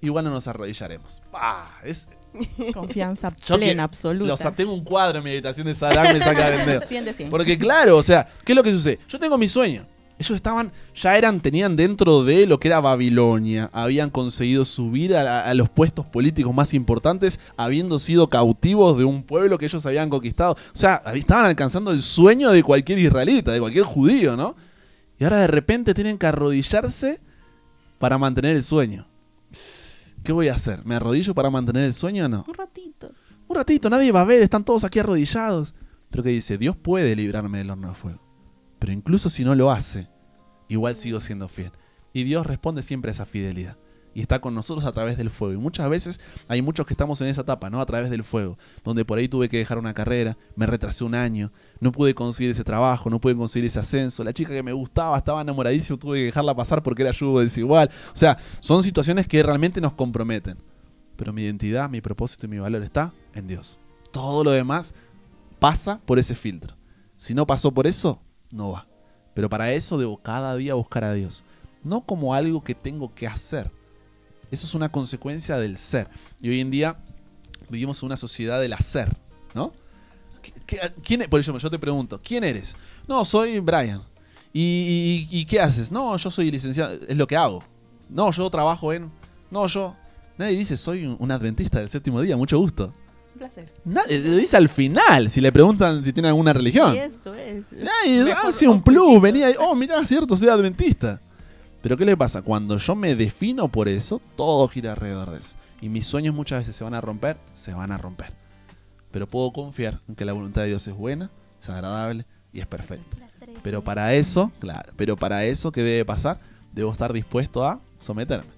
[0.01, 1.22] igual no nos arrodillaremos.
[1.34, 2.09] Ah, es,
[2.74, 4.38] Confianza Yo que- plena, absoluta.
[4.38, 6.84] sea, tengo un cuadro en mi habitación de Saddam, me saca de vender.
[6.84, 7.30] 100 de 100.
[7.30, 9.00] Porque claro, o sea, ¿qué es lo que sucede?
[9.08, 9.86] Yo tengo mi sueño.
[10.20, 15.50] Ellos estaban, ya eran, tenían dentro de lo que era Babilonia, habían conseguido subir a,
[15.50, 20.12] a los puestos políticos más importantes, habiendo sido cautivos de un pueblo que ellos habían
[20.12, 20.54] conquistado.
[20.54, 24.56] O sea, estaban alcanzando el sueño de cualquier israelita, de cualquier judío, ¿no?
[25.18, 27.20] Y ahora de repente tienen que arrodillarse
[27.98, 29.08] para mantener el sueño.
[30.24, 30.86] ¿Qué voy a hacer?
[30.86, 32.43] ¿Me arrodillo para mantener el sueño o no?
[32.47, 33.11] Un ratito.
[33.47, 35.74] Un ratito, nadie va a ver, están todos aquí arrodillados.
[36.09, 38.19] Pero que dice, Dios puede librarme del horno de fuego.
[38.78, 40.09] Pero incluso si no lo hace,
[40.67, 41.72] igual sigo siendo fiel.
[42.13, 43.78] Y Dios responde siempre a esa fidelidad.
[44.14, 45.53] Y está con nosotros a través del fuego.
[45.53, 47.80] Y muchas veces hay muchos que estamos en esa etapa, ¿no?
[47.80, 48.57] A través del fuego.
[48.84, 52.51] Donde por ahí tuve que dejar una carrera, me retrasé un año, no pude conseguir
[52.51, 54.24] ese trabajo, no pude conseguir ese ascenso.
[54.24, 57.89] La chica que me gustaba estaba enamoradísima, tuve que dejarla pasar porque era yugo desigual.
[58.14, 60.57] O sea, son situaciones que realmente nos comprometen.
[61.16, 63.80] Pero mi identidad, mi propósito y mi valor está en Dios.
[64.12, 64.93] Todo lo demás
[65.59, 66.76] pasa por ese filtro.
[67.16, 68.20] Si no pasó por eso,
[68.51, 68.88] no va.
[69.34, 71.43] Pero para eso debo cada día buscar a Dios.
[71.84, 73.72] No como algo que tengo que hacer.
[74.52, 76.08] Eso es una consecuencia del ser.
[76.41, 76.97] Y hoy en día
[77.70, 79.16] vivimos en una sociedad del hacer,
[79.56, 79.72] ¿no?
[80.41, 82.76] ¿Qué- qué- ¿Quién, e- por ejemplo, yo te pregunto, ¿quién eres?
[83.08, 84.02] No, soy Brian.
[84.54, 85.91] ¿Y, y- y qué haces?
[85.91, 87.64] No, yo soy licenciado, es lo que hago.
[88.10, 89.10] No, yo trabajo en...
[89.49, 89.95] No, yo...
[90.38, 92.93] Nadie dice, soy un- adventista del séptimo día, mucho gusto.
[93.34, 93.72] Un placer.
[93.86, 96.93] Nadie lo dice al final, si le preguntan si tiene alguna religión.
[96.95, 97.72] Y esto es.
[97.72, 101.22] Nadie hace un plus, venía y, oh, mirá, cierto, soy adventista.
[101.82, 102.42] Pero ¿qué le pasa?
[102.42, 105.58] Cuando yo me defino por eso, todo gira alrededor de eso.
[105.82, 108.34] Y mis sueños muchas veces se van a romper, se van a romper.
[109.12, 112.68] Pero puedo confiar en que la voluntad de Dios es buena, es agradable y es
[112.68, 113.18] perfecta.
[113.64, 116.40] Pero para eso, claro, pero para eso, ¿qué debe pasar?
[116.72, 118.50] Debo estar dispuesto a someterme.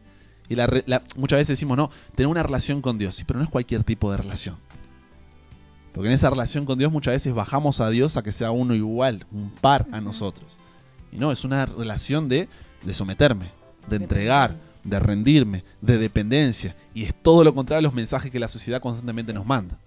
[0.50, 3.50] Y la muchas veces decimos, no, tener una relación con Dios, sí, pero no es
[3.50, 4.58] cualquier tipo de relación.
[5.94, 8.76] Porque en esa relación con Dios muchas veces bajamos a Dios a que sea uno
[8.76, 10.58] igual, un par a nosotros.
[11.12, 12.50] Y no, es una relación de,
[12.84, 13.52] de someterme,
[13.88, 16.76] de entregar, de rendirme, de dependencia.
[16.94, 19.78] Y es todo lo contrario a los mensajes que la sociedad constantemente nos manda.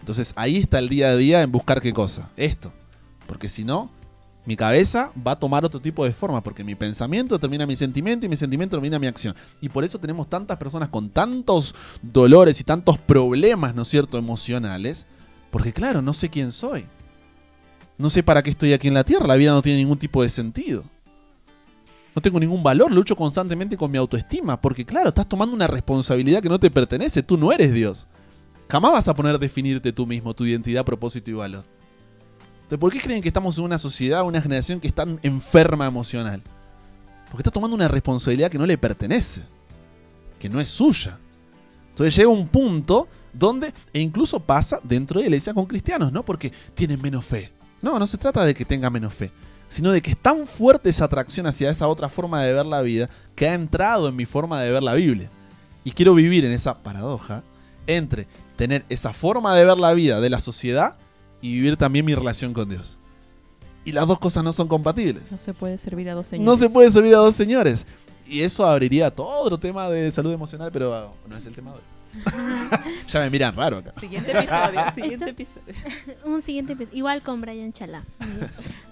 [0.00, 2.30] Entonces ahí está el día a día en buscar qué cosa.
[2.36, 2.72] Esto.
[3.26, 3.90] Porque si no,
[4.46, 6.42] mi cabeza va a tomar otro tipo de forma.
[6.42, 9.34] Porque mi pensamiento determina mi sentimiento y mi sentimiento determina mi acción.
[9.60, 14.16] Y por eso tenemos tantas personas con tantos dolores y tantos problemas, ¿no es cierto?,
[14.16, 15.06] emocionales.
[15.50, 16.86] Porque claro, no sé quién soy.
[17.98, 19.26] No sé para qué estoy aquí en la Tierra.
[19.26, 20.84] La vida no tiene ningún tipo de sentido.
[22.18, 24.60] No tengo ningún valor, lucho constantemente con mi autoestima.
[24.60, 27.22] Porque claro, estás tomando una responsabilidad que no te pertenece.
[27.22, 28.08] Tú no eres Dios.
[28.68, 31.64] Jamás vas a poner a definirte tú mismo, tu identidad, propósito y valor.
[32.56, 36.42] Entonces, ¿por qué creen que estamos en una sociedad, una generación que está enferma emocional?
[37.30, 39.44] Porque está tomando una responsabilidad que no le pertenece,
[40.40, 41.20] que no es suya.
[41.90, 46.24] Entonces llega un punto donde, e incluso pasa dentro de la iglesia con cristianos, ¿no?
[46.24, 47.52] Porque tienen menos fe.
[47.80, 49.30] No, no se trata de que tenga menos fe,
[49.68, 52.82] sino de que es tan fuerte esa atracción hacia esa otra forma de ver la
[52.82, 55.30] vida que ha entrado en mi forma de ver la Biblia.
[55.84, 57.42] Y quiero vivir en esa paradoja
[57.86, 60.96] entre tener esa forma de ver la vida de la sociedad
[61.40, 62.98] y vivir también mi relación con Dios.
[63.84, 65.30] Y las dos cosas no son compatibles.
[65.32, 66.46] No se puede servir a dos señores.
[66.46, 67.86] No se puede servir a dos señores.
[68.26, 71.76] Y eso abriría todo otro tema de salud emocional, pero no es el tema de
[71.76, 71.82] hoy.
[73.08, 73.92] ya me miran raro acá.
[73.98, 75.74] Siguiente episodio, siguiente Esto- episodio.
[76.24, 78.04] Un siguiente episodio, igual con Brian Chalá.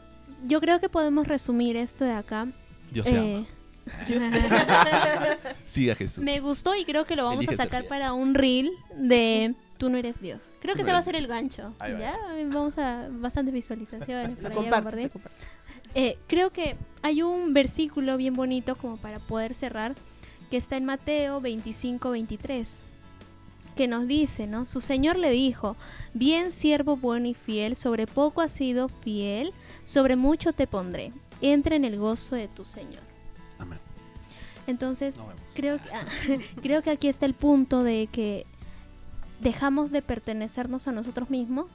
[0.46, 2.48] Yo creo que podemos resumir esto de acá.
[2.90, 3.26] Dios te ama.
[3.28, 3.46] Eh,
[5.64, 6.22] Siga Jesús.
[6.22, 9.90] me gustó y creo que lo vamos Elige a sacar para un reel de tú
[9.90, 10.50] no eres Dios.
[10.60, 11.72] Creo Tú que no ese va a ser el gancho.
[11.78, 11.98] Ahí va.
[12.00, 12.16] Ya
[12.46, 14.42] vamos a bastantes visualizaciones.
[14.42, 15.46] Lo por ahí a compartes, compartir.
[15.94, 19.94] Eh, creo que hay un versículo bien bonito como para poder cerrar,
[20.50, 22.80] que está en Mateo 25, 23,
[23.76, 24.66] que nos dice, ¿no?
[24.66, 25.76] Su Señor le dijo,
[26.12, 29.52] bien siervo bueno y fiel, sobre poco has sido fiel,
[29.86, 33.02] sobre mucho te pondré, entra en el gozo de tu Señor.
[33.58, 33.78] Amén.
[34.66, 35.18] Entonces,
[35.54, 36.04] creo que, ah,
[36.62, 38.46] creo que aquí está el punto de que
[39.40, 41.66] dejamos de pertenecernos a nosotros mismos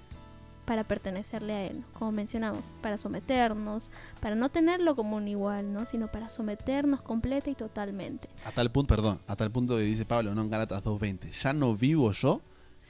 [0.65, 5.85] para pertenecerle a Él, como mencionamos, para someternos, para no tenerlo como un igual, ¿no?
[5.85, 8.29] sino para someternos completa y totalmente.
[8.45, 11.53] A tal punto, perdón, a tal punto que dice Pablo, no en Gálatas 2.20, ya
[11.53, 12.41] no vivo yo,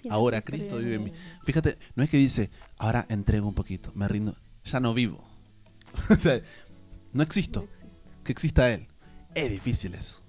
[0.09, 1.13] ahora Cristo vive vive en mí.
[1.43, 5.23] Fíjate, no es que dice, ahora entrego un poquito, me rindo, ya no vivo.
[6.09, 6.41] o sea,
[7.13, 7.67] no existo,
[8.23, 8.87] que exista Él.
[9.35, 10.21] Es difícil eso.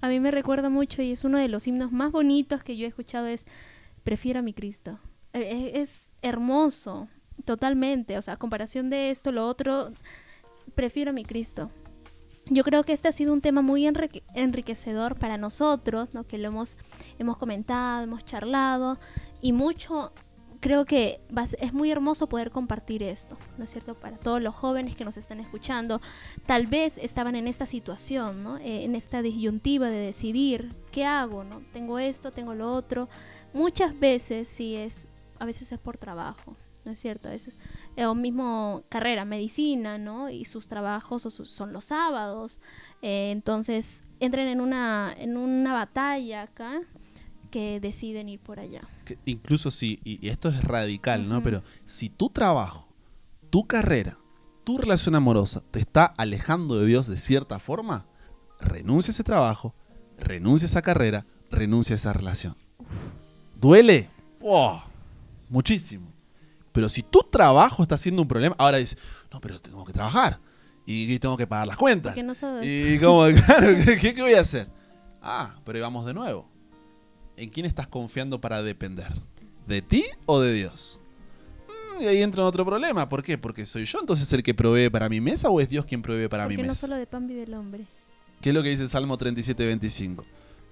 [0.00, 2.84] A mí me recuerda mucho y es uno de los himnos más bonitos que yo
[2.84, 3.44] he escuchado es
[4.04, 4.98] Prefiero a mi Cristo.
[5.32, 7.08] Eh, Es, es hermoso,
[7.44, 8.16] totalmente.
[8.18, 9.90] O sea, a comparación de esto, lo otro,
[10.74, 11.70] prefiero a mi Cristo.
[12.48, 16.22] Yo creo que este ha sido un tema muy enrique- enriquecedor para nosotros, ¿no?
[16.24, 16.76] que lo hemos,
[17.18, 18.98] hemos comentado, hemos charlado
[19.40, 20.12] y mucho
[20.66, 21.20] creo que
[21.60, 23.94] es muy hermoso poder compartir esto, ¿no es cierto?
[23.94, 26.00] Para todos los jóvenes que nos están escuchando,
[26.44, 28.56] tal vez estaban en esta situación, ¿no?
[28.58, 31.62] Eh, en esta disyuntiva de decidir qué hago, ¿no?
[31.72, 33.08] Tengo esto, tengo lo otro.
[33.54, 35.06] Muchas veces sí es,
[35.38, 37.28] a veces es por trabajo, ¿no es cierto?
[37.28, 37.58] A veces,
[37.94, 40.30] eh, o mismo carrera, medicina, ¿no?
[40.30, 42.58] Y sus trabajos o sus- son los sábados.
[43.02, 46.80] Eh, entonces entran en una, en una batalla acá
[47.52, 48.82] que deciden ir por allá.
[49.06, 51.42] Que incluso si, y, esto es radical, ¿no?
[51.42, 52.86] Pero si tu trabajo,
[53.48, 54.18] tu carrera,
[54.64, 58.04] tu relación amorosa te está alejando de Dios de cierta forma,
[58.60, 59.74] renuncia a ese trabajo,
[60.18, 62.54] renuncia a esa carrera, renuncia a esa relación.
[63.58, 64.10] ¿Duele?
[64.42, 64.82] ¡Oh!
[65.48, 66.12] muchísimo.
[66.72, 68.98] Pero si tu trabajo está siendo un problema, ahora dices,
[69.32, 70.38] no, pero tengo que trabajar
[70.84, 72.16] y tengo que pagar las cuentas.
[72.16, 72.62] No.
[72.62, 74.68] Y como, claro, ¿qué, qué voy a hacer?
[75.22, 76.48] Ah, pero ahí vamos de nuevo.
[77.36, 79.12] ¿En quién estás confiando para depender?
[79.66, 81.00] ¿De ti o de Dios?
[81.98, 83.08] Mm, y ahí entra otro problema.
[83.08, 83.36] ¿Por qué?
[83.36, 86.28] Porque soy yo entonces el que provee para mi mesa o es Dios quien provee
[86.28, 86.74] para mi no mesa.
[86.74, 87.84] solo de pan vive el hombre.
[88.40, 90.24] ¿Qué es lo que dice Salmo 37, 25?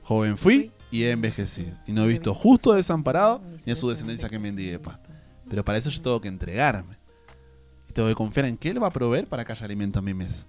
[0.02, 1.76] Joven fui y he envejecido.
[1.86, 5.00] Y no he visto justo desamparado ni a su descendencia que mendigue pan.
[5.48, 6.96] Pero para eso yo tengo que entregarme.
[7.88, 10.02] Y tengo que confiar en que Él va a proveer para que haya alimento a
[10.02, 10.46] mi mesa.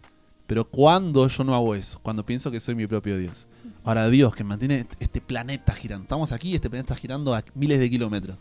[0.47, 3.47] Pero cuando yo no hago eso, cuando pienso que soy mi propio Dios.
[3.85, 6.03] Ahora Dios que mantiene este planeta girando.
[6.03, 8.37] Estamos aquí y este planeta está girando a miles de kilómetros.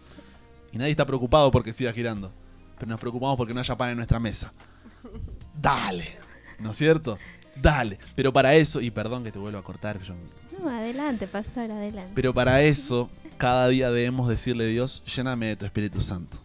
[0.73, 2.33] Y nadie está preocupado porque siga girando.
[2.79, 4.53] Pero nos preocupamos porque no haya pan en nuestra mesa.
[5.61, 6.17] Dale.
[6.59, 7.19] ¿No es cierto?
[7.61, 7.99] Dale.
[8.17, 10.15] Pero para eso, y perdón que te vuelvo a cortar, yo-
[10.61, 12.11] No, adelante, pastor, adelante.
[12.15, 16.39] pero para eso, cada día debemos decirle a Dios, lléname de tu Espíritu Santo.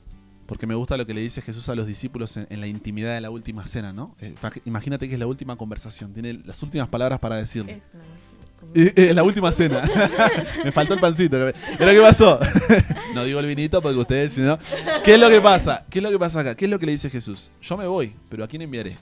[0.45, 3.13] Porque me gusta lo que le dice Jesús a los discípulos en, en la intimidad
[3.13, 4.15] de la última cena, ¿no?
[4.19, 4.33] Eh,
[4.65, 7.73] imagínate que es la última conversación, tiene las últimas palabras para decirle.
[7.73, 7.81] Eh,
[8.73, 9.81] eh, la última cena.
[10.63, 11.37] me faltó el pancito.
[11.77, 12.39] ¿Pero qué pasó?
[13.15, 14.59] no digo el vinito porque ustedes, si no.
[15.03, 15.85] ¿Qué es lo que pasa?
[15.89, 16.55] ¿Qué es lo que pasa acá?
[16.55, 17.51] ¿Qué es lo que le dice Jesús?
[17.61, 18.97] Yo me voy, pero ¿a quién enviaré?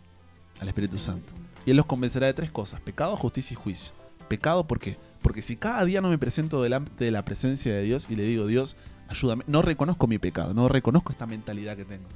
[0.59, 1.25] Al Espíritu Santo.
[1.65, 3.93] Y Él los convencerá de tres cosas: pecado, justicia y juicio.
[4.27, 4.97] Pecado, ¿por qué?
[5.21, 8.23] Porque si cada día no me presento delante de la presencia de Dios y le
[8.23, 8.75] digo, Dios,
[9.09, 12.07] ayúdame, no reconozco mi pecado, no reconozco esta mentalidad que tengo,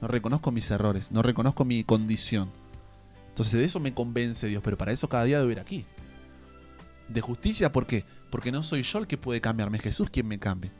[0.00, 2.50] no reconozco mis errores, no reconozco mi condición.
[3.28, 5.84] Entonces de eso me convence Dios, pero para eso cada día debo ir aquí.
[7.08, 8.04] De justicia, ¿por qué?
[8.30, 10.72] Porque no soy yo el que puede cambiarme, es Jesús quien me cambia.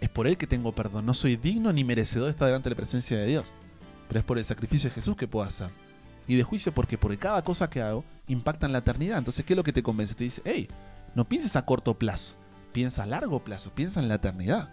[0.00, 2.74] Es por Él que tengo perdón, no soy digno ni merecedor de estar delante de
[2.74, 3.54] la presencia de Dios,
[4.08, 5.70] pero es por el sacrificio de Jesús que puedo hacer.
[6.28, 6.98] Y de juicio, ¿por qué?
[6.98, 9.16] Porque cada cosa que hago impacta en la eternidad.
[9.18, 10.14] Entonces, ¿qué es lo que te convence?
[10.14, 10.68] Te dice, hey,
[11.14, 12.34] no pienses a corto plazo,
[12.72, 14.70] piensa a largo plazo, piensa en la eternidad.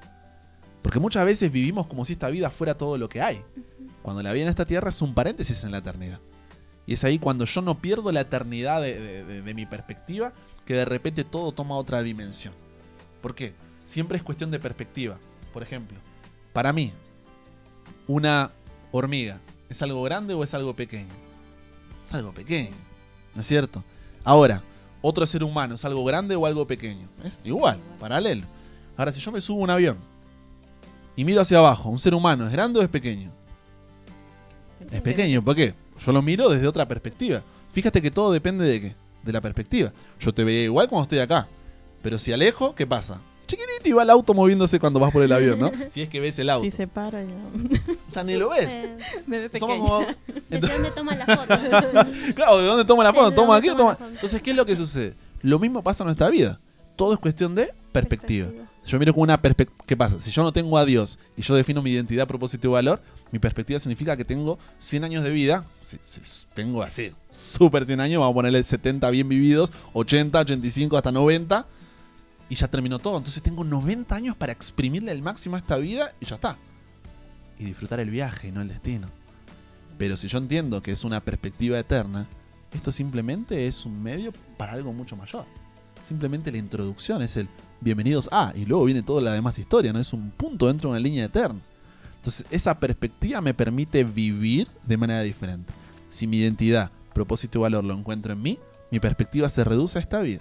[0.81, 3.41] Porque muchas veces vivimos como si esta vida fuera todo lo que hay.
[4.01, 6.19] Cuando la vida en esta tierra es un paréntesis en la eternidad.
[6.85, 10.33] Y es ahí cuando yo no pierdo la eternidad de, de- de- de mi perspectiva,
[10.65, 12.53] que de repente todo toma otra dimensión.
[13.21, 13.53] ¿Por qué?
[13.85, 15.17] Siempre es cuestión de perspectiva.
[15.51, 15.97] Por ejemplo,
[16.51, 16.93] para mí,
[18.07, 18.51] una
[18.91, 19.39] hormiga,
[19.69, 21.13] ¿es algo grande o es algo pequeño?
[22.05, 22.75] Es algo pequeño,
[23.35, 23.83] ¿no es cierto?
[24.23, 24.63] Ahora,
[25.01, 27.07] otro ser humano, ¿es algo grande o algo pequeño?
[27.23, 28.45] Es igual, paralelo.
[28.95, 29.97] Ahora, si yo me subo a un avión
[31.15, 33.31] y miro hacia abajo, ¿un ser humano es grande o es pequeño?
[34.91, 35.73] Es pequeño, ¿por qué?
[35.99, 37.41] Yo lo miro desde otra perspectiva.
[37.71, 39.02] Fíjate que todo depende de qué?
[39.23, 39.91] De la perspectiva.
[40.19, 41.47] Yo te veía igual cuando estoy acá.
[42.01, 43.21] Pero si alejo, ¿qué pasa?
[43.45, 45.71] Chiquitito y va el auto moviéndose cuando vas por el avión, ¿no?
[45.89, 46.63] Si es que ves el auto.
[46.63, 47.33] Si se para ya.
[48.09, 48.67] O sea, ni lo ves.
[48.67, 49.99] Eh, Somos como...
[50.49, 51.59] ¿De dónde toma la foto?
[52.35, 53.29] Claro, ¿de dónde toma la foto?
[53.29, 53.97] ¿De Toma aquí o toma?
[54.11, 55.13] Entonces, ¿qué es lo que sucede?
[55.41, 56.59] Lo mismo pasa en nuestra vida.
[56.95, 58.47] Todo es cuestión de perspectiva.
[58.85, 59.83] Yo miro con una perspectiva.
[59.85, 60.19] ¿Qué pasa?
[60.19, 63.01] Si yo no tengo a Dios y yo defino mi identidad, propósito y valor,
[63.33, 65.65] mi perspectiva significa que tengo 100 años de vida.
[65.83, 65.97] Si,
[66.53, 71.65] tengo así, súper 100 años, vamos a ponerle 70 bien vividos, 80, 85 hasta 90.
[72.47, 73.17] Y ya terminó todo.
[73.17, 76.59] Entonces tengo 90 años para exprimirle al máximo a esta vida y ya está.
[77.57, 79.09] Y disfrutar el viaje no el destino.
[79.97, 82.27] Pero si yo entiendo que es una perspectiva eterna,
[82.71, 85.45] esto simplemente es un medio para algo mucho mayor.
[86.03, 87.49] Simplemente la introducción es el
[87.81, 89.97] bienvenidos a, y luego viene toda la demás historia, ¿no?
[89.97, 91.59] Es un punto dentro de una línea eterna.
[92.23, 95.73] Entonces, esa perspectiva me permite vivir de manera diferente.
[96.07, 98.59] Si mi identidad, propósito y valor lo encuentro en mí,
[98.91, 100.39] mi perspectiva se reduce a esta vida.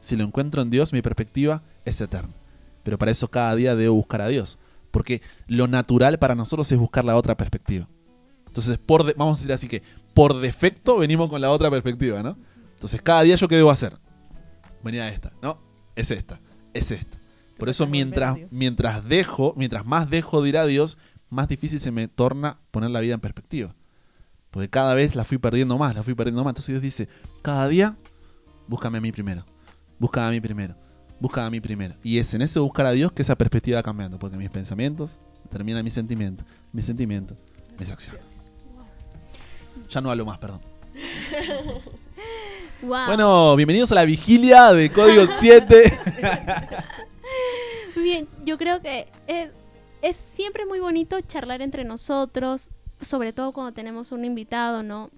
[0.00, 2.34] Si lo encuentro en Dios, mi perspectiva es eterna.
[2.82, 4.58] Pero para eso cada día debo buscar a Dios.
[4.90, 7.86] Porque lo natural para nosotros es buscar la otra perspectiva.
[8.48, 9.80] Entonces, por de- vamos a decir así que
[10.14, 12.36] por defecto venimos con la otra perspectiva, ¿no?
[12.74, 13.96] Entonces, cada día yo qué debo hacer?
[14.82, 15.56] Venía esta, ¿no?
[15.94, 16.40] Es esta,
[16.74, 17.16] es esta.
[17.58, 20.98] Por eso mientras, mientras dejo, mientras más dejo de ir a Dios,
[21.32, 23.74] más difícil se me torna poner la vida en perspectiva.
[24.50, 26.50] Porque cada vez la fui perdiendo más, la fui perdiendo más.
[26.50, 27.08] Entonces Dios dice,
[27.40, 27.96] cada día,
[28.68, 29.46] búscame a mí primero.
[29.98, 30.76] Búscame a mí primero.
[31.18, 31.94] Búscame a mí primero.
[32.02, 34.18] Y es en ese buscar a Dios que esa perspectiva va cambiando.
[34.18, 35.18] Porque mis pensamientos
[35.50, 36.44] terminan mis sentimientos.
[36.70, 37.38] Mis sentimientos,
[37.78, 38.22] mis acciones.
[39.88, 40.60] Ya no hablo más, perdón.
[42.82, 43.06] Wow.
[43.06, 45.98] Bueno, bienvenidos a la vigilia de Código 7.
[47.94, 49.50] Muy bien, yo creo que es,
[50.02, 55.10] es siempre muy bonito charlar entre nosotros, sobre todo cuando tenemos un invitado, ¿no?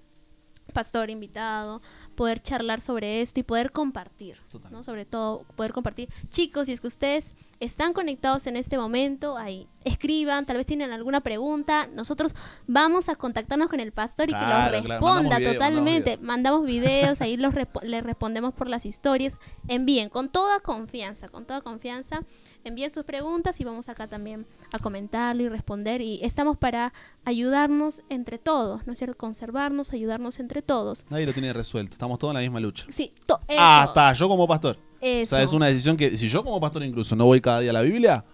[0.73, 1.81] Pastor invitado,
[2.15, 4.71] poder charlar sobre esto y poder compartir, Total.
[4.71, 4.83] ¿no?
[4.83, 6.09] Sobre todo poder compartir.
[6.29, 10.91] Chicos, si es que ustedes están conectados en este momento, ahí escriban, tal vez tienen
[10.91, 12.35] alguna pregunta, nosotros
[12.67, 16.17] vamos a contactarnos con el pastor y que los claro, responda mandamos video, totalmente.
[16.17, 19.37] mandamos Mandamos videos, ahí los respo- les respondemos por las historias.
[19.69, 22.21] Envíen con toda confianza, con toda confianza.
[22.63, 26.01] Envíen sus preguntas y vamos acá también a comentarlo y responder.
[26.01, 26.91] Y estamos para
[27.23, 29.15] ayudarnos entre todos, ¿no es cierto?
[29.17, 31.05] Conservarnos, ayudarnos entre todos.
[31.09, 31.93] Nadie lo tiene resuelto.
[31.93, 32.85] Estamos todos en la misma lucha.
[32.89, 34.13] Sí, eso, Ah.
[34.15, 34.77] Yo como pastor.
[35.01, 35.35] eso.
[35.35, 37.69] O sea, es una decisión que si yo como pastor incluso no voy cada día
[37.71, 38.25] a la Biblia,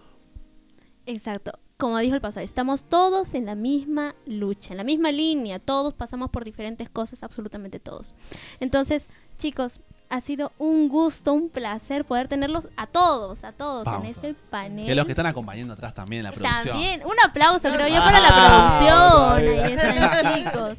[1.06, 1.58] Exacto.
[1.78, 5.58] Como dijo el pastor, estamos todos en la misma lucha, en la misma línea.
[5.58, 8.14] Todos pasamos por diferentes cosas, absolutamente todos.
[8.60, 14.06] Entonces, chicos, ha sido un gusto, un placer poder tenerlos a todos, a todos en
[14.06, 14.86] este panel.
[14.86, 16.68] que los que están acompañando atrás también en la producción.
[16.74, 19.64] También, un aplauso creo yo para Ah, la producción.
[19.72, 20.78] está Ahí están chicos.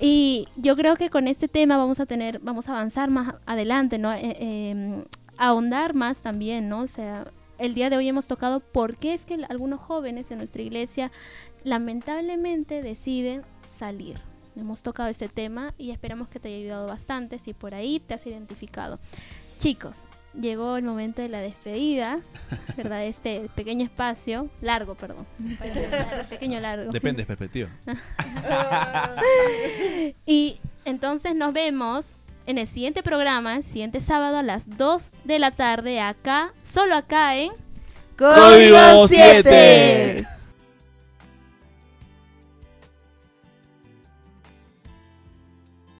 [0.00, 3.96] Y yo creo que con este tema vamos a tener, vamos a avanzar más adelante,
[3.98, 4.12] ¿no?
[4.12, 5.04] Eh, eh,
[5.38, 6.80] ahondar más también, ¿no?
[6.80, 7.26] O sea,
[7.58, 11.10] el día de hoy hemos tocado por qué es que algunos jóvenes de nuestra iglesia
[11.64, 14.20] lamentablemente deciden salir.
[14.56, 18.14] Hemos tocado ese tema y esperamos que te haya ayudado bastante si por ahí te
[18.14, 18.98] has identificado.
[19.58, 20.06] Chicos,
[20.40, 22.20] llegó el momento de la despedida,
[22.76, 23.04] ¿verdad?
[23.06, 25.26] Este pequeño espacio, largo, perdón.
[26.28, 26.90] Pequeño largo.
[26.90, 27.70] Depende de perspectiva.
[30.24, 32.16] Y entonces nos vemos
[32.46, 36.94] en el siguiente programa, el siguiente sábado a las 2 de la tarde, acá, solo
[36.94, 37.52] acá en
[38.16, 40.26] Código 7.